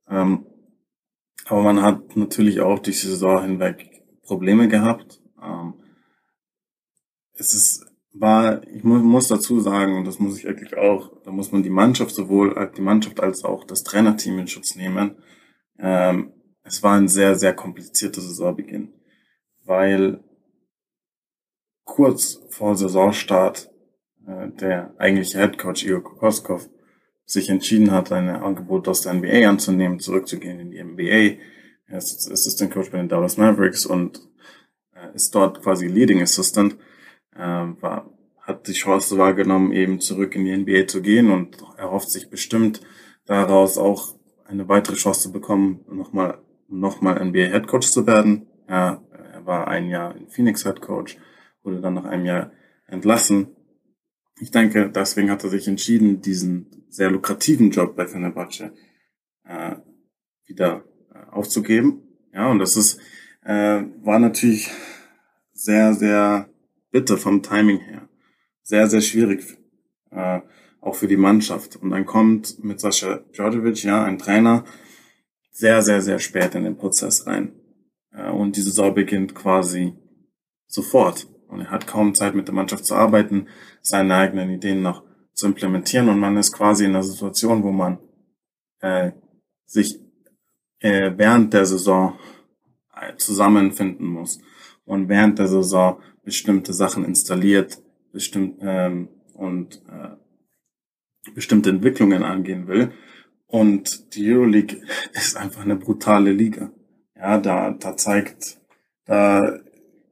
[0.09, 0.47] Ähm,
[1.47, 3.88] aber man hat natürlich auch die Saison hinweg
[4.29, 5.21] Probleme gehabt.
[5.43, 5.75] Ähm,
[7.33, 11.31] es ist, war, ich mu muss dazu sagen, und das muss ich eigentlich auch, da
[11.31, 15.17] muss man die Mannschaft sowohl die Mannschaft als auch das Trainerteam in Schutz nehmen.
[15.79, 18.93] Ähm, es war ein sehr, sehr komplizierter Saisonbeginn,
[19.65, 20.23] weil
[21.85, 23.71] kurz vor Saisonstart
[24.27, 26.69] äh, der eigentliche Headcoach Igor Kokoskov
[27.25, 31.43] sich entschieden hat, ein Angebot aus der NBA anzunehmen, zurückzugehen in die NBA.
[31.89, 34.21] Er ist Assistant Coach bei den Dallas Mavericks und
[34.95, 36.77] äh, ist dort quasi Leading Assistant.
[37.35, 38.11] Äh, war,
[38.41, 42.83] hat die Chance wahrgenommen, eben zurück in die NBA zu gehen und erhofft sich bestimmt
[43.25, 48.47] daraus auch eine weitere Chance zu bekommen, nochmal nochmal NBA Head Coach zu werden.
[48.69, 51.19] Ja, er war ein Jahr in Phoenix Head Coach,
[51.63, 52.53] wurde dann nach einem Jahr
[52.87, 53.57] entlassen.
[54.41, 58.73] Ich denke, deswegen hat er sich entschieden, diesen sehr lukrativen Job bei Fenerbahce
[59.45, 59.77] äh,
[60.45, 60.85] wieder
[61.39, 62.03] aufzugeben.
[62.33, 63.01] Ja, und das ist
[63.49, 64.71] äh, war natürlich
[65.53, 66.51] sehr, sehr
[66.91, 68.09] bitter vom Timing her.
[68.63, 69.57] Sehr, sehr schwierig,
[70.11, 70.41] äh,
[70.81, 71.77] auch für die Mannschaft.
[71.77, 74.65] Und dann kommt mit Sascha Djordjevic, ja, ein Trainer,
[75.51, 77.53] sehr, sehr, sehr spät in den Prozess rein.
[78.13, 79.95] Äh, und die Saison beginnt quasi
[80.67, 81.27] sofort.
[81.49, 83.49] Und er hat kaum Zeit, mit der Mannschaft zu arbeiten,
[83.81, 86.11] seine eigenen Ideen noch zu implementieren.
[86.11, 87.99] Und man ist quasi in einer Situation, wo man
[88.81, 89.13] äh,
[89.65, 89.99] sich
[90.81, 92.19] äh, während der Saison
[92.95, 94.41] äh, zusammenfinden muss
[94.85, 100.17] und während der Saison bestimmte Sachen installiert, bestimmt ähm, und äh,
[101.35, 102.93] bestimmte Entwicklungen angehen will
[103.49, 106.71] und die Euroleague ist einfach eine brutale Liga.
[107.17, 108.59] Ja, da, da zeigt,
[109.07, 109.59] da,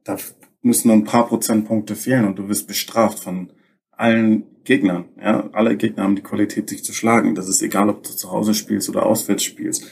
[0.03, 0.17] da
[0.61, 3.53] müssen nur ein paar Prozentpunkte fehlen und du wirst bestraft von
[3.91, 5.05] allen Gegnern.
[5.19, 7.35] Ja, alle Gegner haben die Qualität, sich zu schlagen.
[7.35, 9.87] Das ist egal, ob du zu Hause spielst oder auswärts spielst.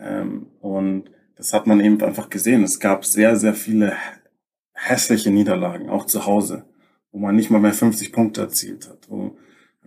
[0.00, 2.62] Ähm, und das hat man eben einfach gesehen.
[2.62, 3.94] Es gab sehr, sehr viele
[4.72, 6.64] hässliche Niederlagen, auch zu Hause,
[7.12, 9.36] wo man nicht mal mehr 50 Punkte erzielt hat, wo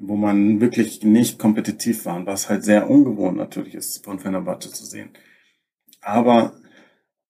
[0.01, 4.83] wo man wirklich nicht kompetitiv war, was halt sehr ungewohnt natürlich ist, von Fenerbahce zu
[4.83, 5.11] sehen.
[6.01, 6.53] Aber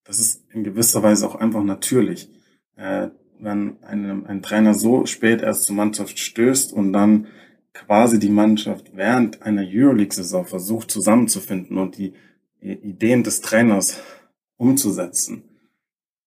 [0.05, 2.29] das ist in gewisser Weise auch einfach natürlich.
[2.77, 3.09] Äh,
[3.39, 7.27] wenn ein, ein Trainer so spät erst zur Mannschaft stößt und dann
[7.73, 12.13] quasi die Mannschaft während einer Euroleague-Saison versucht zusammenzufinden und die
[12.61, 13.99] Ideen des Trainers
[14.57, 15.43] umzusetzen,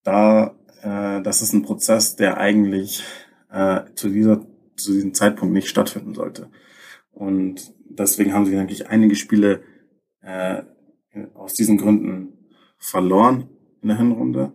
[0.02, 3.02] da äh, das ist ein Prozess, der eigentlich
[3.50, 4.46] äh, zu dieser
[4.76, 6.50] zu diesem Zeitpunkt nicht stattfinden sollte.
[7.12, 9.62] Und deswegen haben sie eigentlich einige Spiele
[10.20, 10.62] äh,
[11.34, 13.48] aus diesen Gründen verloren
[13.82, 14.52] in der Hinrunde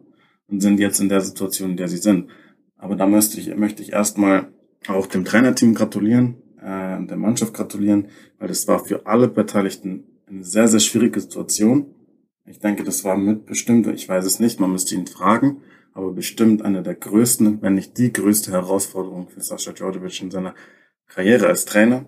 [0.48, 2.30] und sind jetzt in der Situation, in der sie sind.
[2.78, 4.52] Aber da möchte ich, möchte ich erstmal
[4.88, 8.08] auch dem Trainerteam gratulieren, äh, der Mannschaft gratulieren,
[8.38, 11.94] weil das war für alle Beteiligten eine sehr, sehr schwierige Situation.
[12.46, 15.62] Ich denke, das war mit bestimmt, ich weiß es nicht, man müsste ihn fragen,
[15.94, 20.56] aber bestimmt eine der größten, wenn nicht die größte Herausforderung für Sascha Djordjevic in seiner
[21.08, 22.06] Karriere als Trainer.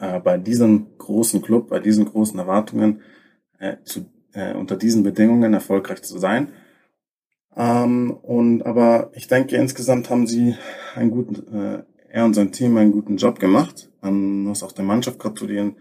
[0.00, 3.00] Äh, bei diesem großen Club, bei diesen großen Erwartungen,
[3.58, 6.52] äh, zu, äh, unter diesen Bedingungen erfolgreich zu sein.
[7.56, 10.56] Ähm, und aber ich denke, insgesamt haben sie
[10.94, 13.90] einen guten, äh, er und sein Team einen guten Job gemacht.
[14.02, 15.76] Man muss auch der Mannschaft gratulieren,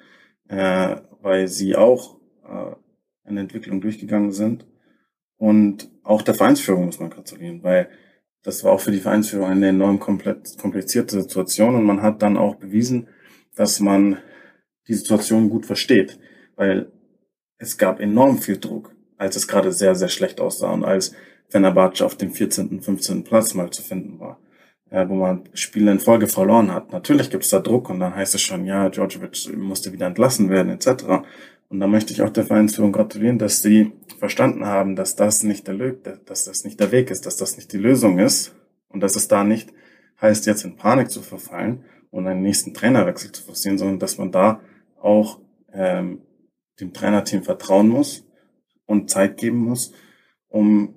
[0.53, 2.75] äh, weil sie auch äh,
[3.27, 4.65] eine Entwicklung durchgegangen sind
[5.37, 7.89] Und auch der Vereinsführung muss man gratulieren, weil
[8.43, 12.55] das war auch für die Vereinsführung eine enorm komplizierte Situation und man hat dann auch
[12.55, 13.07] bewiesen,
[13.55, 14.17] dass man
[14.87, 16.19] die Situation gut versteht,
[16.55, 16.91] weil
[17.57, 21.15] es gab enorm viel Druck, als es gerade sehr, sehr schlecht aussah und als
[21.49, 23.23] Fenerbahce auf dem 14., 15.
[23.23, 24.39] Platz mal zu finden war,
[24.93, 26.91] ja, wo man Spiele in Folge verloren hat.
[26.91, 30.49] Natürlich gibt es da Druck und dann heißt es schon, ja, Djordjevic musste wieder entlassen
[30.49, 31.25] werden, etc.
[31.69, 35.67] Und da möchte ich auch der Vereinsführung gratulieren, dass sie verstanden haben, dass das nicht
[35.67, 35.75] der,
[36.25, 38.55] dass das nicht der Weg ist, dass das nicht die Lösung ist
[38.87, 39.73] und dass es da nicht
[40.21, 44.31] heißt, jetzt in Panik zu verfallen und einen nächsten Trainerwechsel zu forcieren, sondern dass man
[44.31, 44.61] da
[45.01, 45.39] auch
[45.73, 46.21] ähm,
[46.79, 48.27] dem Trainerteam vertrauen muss
[48.85, 49.91] und Zeit geben muss,
[50.49, 50.93] um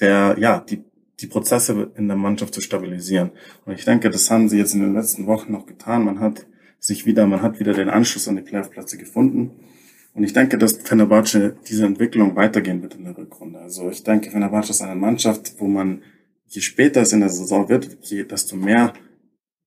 [0.00, 0.84] der, ja, die,
[1.20, 3.30] die Prozesse in der Mannschaft zu stabilisieren.
[3.64, 6.04] Und ich denke, das haben sie jetzt in den letzten Wochen noch getan.
[6.04, 6.46] Man hat
[6.78, 9.52] sich wieder, man hat wieder den Anschluss an die Playoff-Plätze gefunden.
[10.14, 13.58] Und ich denke, dass Fenerbahce diese Entwicklung weitergehen wird in der Rückrunde.
[13.58, 16.02] Also ich denke, Fenerbahce ist eine Mannschaft, wo man,
[16.46, 18.94] je später es in der Saison wird, je, desto mehr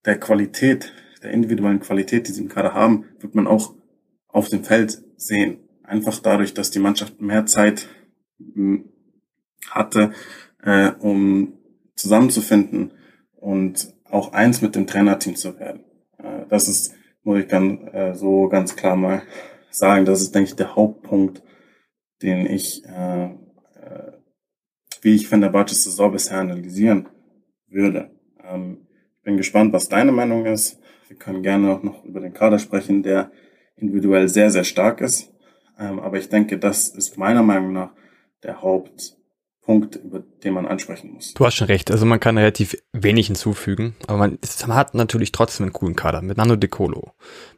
[0.05, 3.75] der Qualität, der individuellen Qualität, die sie im Kader haben, wird man auch
[4.27, 5.59] auf dem Feld sehen.
[5.83, 7.87] Einfach dadurch, dass die Mannschaft mehr Zeit
[8.53, 8.85] hm,
[9.69, 10.13] hatte,
[10.63, 11.53] äh, um
[11.95, 12.93] zusammenzufinden
[13.35, 15.83] und auch eins mit dem Trainerteam zu werden.
[16.17, 19.21] Äh, das ist, muss ich ganz, äh, so ganz klar mal
[19.69, 21.43] sagen, das ist, denke ich, der Hauptpunkt,
[22.21, 24.11] den ich, äh, äh,
[25.01, 27.07] wie ich Fenerbahce's Saison bisher analysieren
[27.67, 28.11] würde.
[28.43, 28.87] Ähm,
[29.17, 30.79] ich bin gespannt, was deine Meinung ist.
[31.07, 33.31] Wir können gerne auch noch über den Kader sprechen, der
[33.75, 35.33] individuell sehr, sehr stark ist.
[35.77, 37.93] Ähm, aber ich denke, das ist meiner Meinung nach
[38.43, 38.61] der
[39.69, 41.33] Hauptpunkt, über den man ansprechen muss.
[41.33, 41.91] Du hast schon recht.
[41.91, 46.21] Also man kann relativ wenig hinzufügen, aber man, man hat natürlich trotzdem einen coolen Kader
[46.21, 47.13] mit Nando De Colo,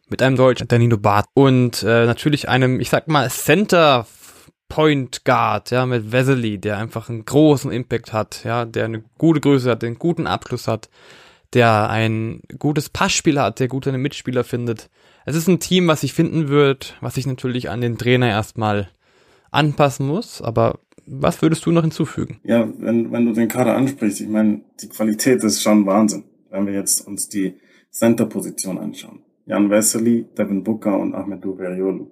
[0.10, 4.06] mit einem Deutschen, Danilo Barth und äh, natürlich einem, ich sag mal, Center
[4.68, 9.42] Point Guard, ja, mit Vesely, der einfach einen großen Impact hat, ja, der eine gute
[9.42, 10.90] Größe hat, den guten Abschluss hat,
[11.54, 14.90] der ein gutes Passspiel hat, der gute Mitspieler findet.
[15.26, 18.90] Es ist ein Team, was sich finden wird, was sich natürlich an den Trainer erstmal
[19.52, 22.40] anpassen muss, aber was würdest du noch hinzufügen?
[22.44, 26.65] Ja, wenn, wenn du den Kader ansprichst, ich meine, die Qualität ist schon Wahnsinn, wenn
[26.65, 27.56] wir jetzt uns die
[27.91, 29.19] Center-Position anschauen.
[29.45, 32.11] Jan Vesely, Devin Booker und Ahmed Duveriolu.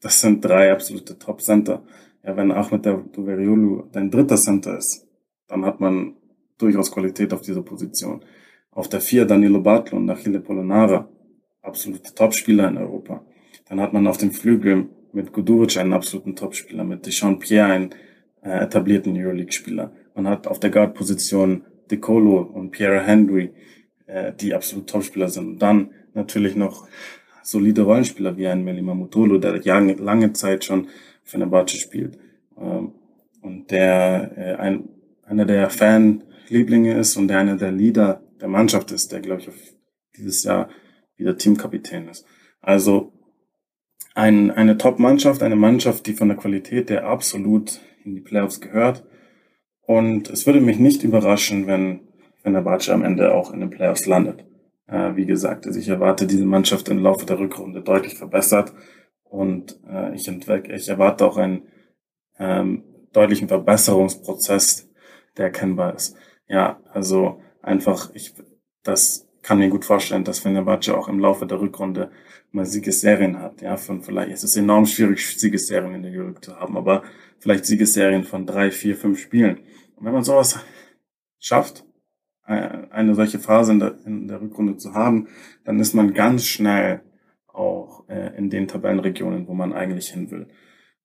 [0.00, 1.82] Das sind drei absolute Top-Center.
[2.22, 5.06] Ja, wenn Ahmed Duveriolu dein dritter Center ist,
[5.48, 6.16] dann hat man
[6.58, 8.22] durchaus Qualität auf dieser Position.
[8.70, 11.08] Auf der vier Danilo Bartlo und Achille Polonara
[11.62, 13.24] absolute Topspieler in Europa.
[13.68, 17.90] Dann hat man auf dem Flügel mit Guduric einen absoluten Topspieler, mit Deschamps Pierre einen
[18.42, 19.92] äh, etablierten Euroleague-Spieler.
[20.14, 23.50] Man hat auf der Guard-Position De Colo und Pierre Henry,
[24.06, 25.46] äh, die absolut Topspieler sind.
[25.46, 26.88] Und dann natürlich noch
[27.42, 30.88] solide Rollenspieler wie ein Melima Mutolo, der lange, Zeit schon
[31.22, 32.18] für eine Batsche spielt.
[32.58, 32.92] Ähm,
[33.40, 34.88] und der äh, ein,
[35.24, 39.48] einer der Fanlieblinge ist und der einer der Leader der Mannschaft ist, der, glaube ich,
[39.48, 39.54] auf
[40.16, 40.68] dieses Jahr
[41.16, 42.26] wieder Teamkapitän ist.
[42.60, 43.12] Also
[44.14, 49.04] ein, eine Top-Mannschaft, eine Mannschaft, die von der Qualität der absolut in die Playoffs gehört.
[49.82, 52.00] Und es würde mich nicht überraschen, wenn,
[52.42, 54.46] wenn Batsche am Ende auch in den Playoffs landet.
[54.86, 58.72] Äh, wie gesagt, also ich erwarte diese Mannschaft im Laufe der Rückrunde deutlich verbessert
[59.24, 61.62] und äh, ich, ich erwarte auch einen
[62.38, 64.90] ähm, deutlichen Verbesserungsprozess,
[65.36, 66.16] der erkennbar ist.
[66.48, 68.34] Ja, also einfach, ich,
[68.82, 72.10] das kann mir gut vorstellen, dass Fenerbahce auch im Laufe der Rückrunde
[72.50, 73.60] mal Siegesserien hat.
[73.60, 77.04] Ja, von vielleicht, es ist enorm schwierig, Siegesserien in der Euroleague zu haben, aber
[77.38, 79.58] vielleicht Siegesserien von drei, vier, fünf Spielen.
[79.96, 80.58] Und wenn man sowas
[81.38, 81.84] schafft,
[82.46, 85.28] äh, eine solche Phase in der, in der Rückrunde zu haben,
[85.64, 87.02] dann ist man ganz schnell
[87.46, 90.48] auch äh, in den Tabellenregionen, wo man eigentlich hin will.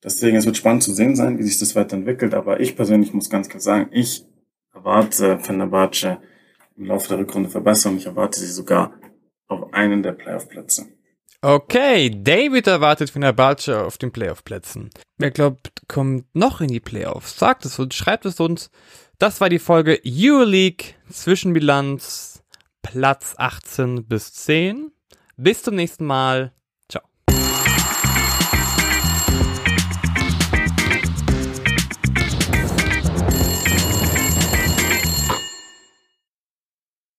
[0.02, 3.30] Deswegen, es wird spannend zu sehen sein, wie sich das weiterentwickelt, aber ich persönlich muss
[3.30, 4.26] ganz klar sagen, ich
[4.74, 6.20] erwarte Fenerbahce
[6.80, 7.98] im Laufe der Rückrunde verbessern.
[7.98, 8.94] Ich erwarte sie sogar
[9.48, 10.88] auf einen der Playoff-Plätze.
[11.42, 14.90] Okay, David erwartet Fenerbahce auf den Playoff-Plätzen.
[15.18, 17.38] Wer glaubt, kommt noch in die Playoffs?
[17.38, 18.72] Sagt es uns, schreibt es uns.
[19.20, 22.44] Das war die Folge Euroleague Zwischenbilanz
[22.82, 24.92] Platz 18 bis 10.
[25.38, 26.54] Bis zum nächsten Mal.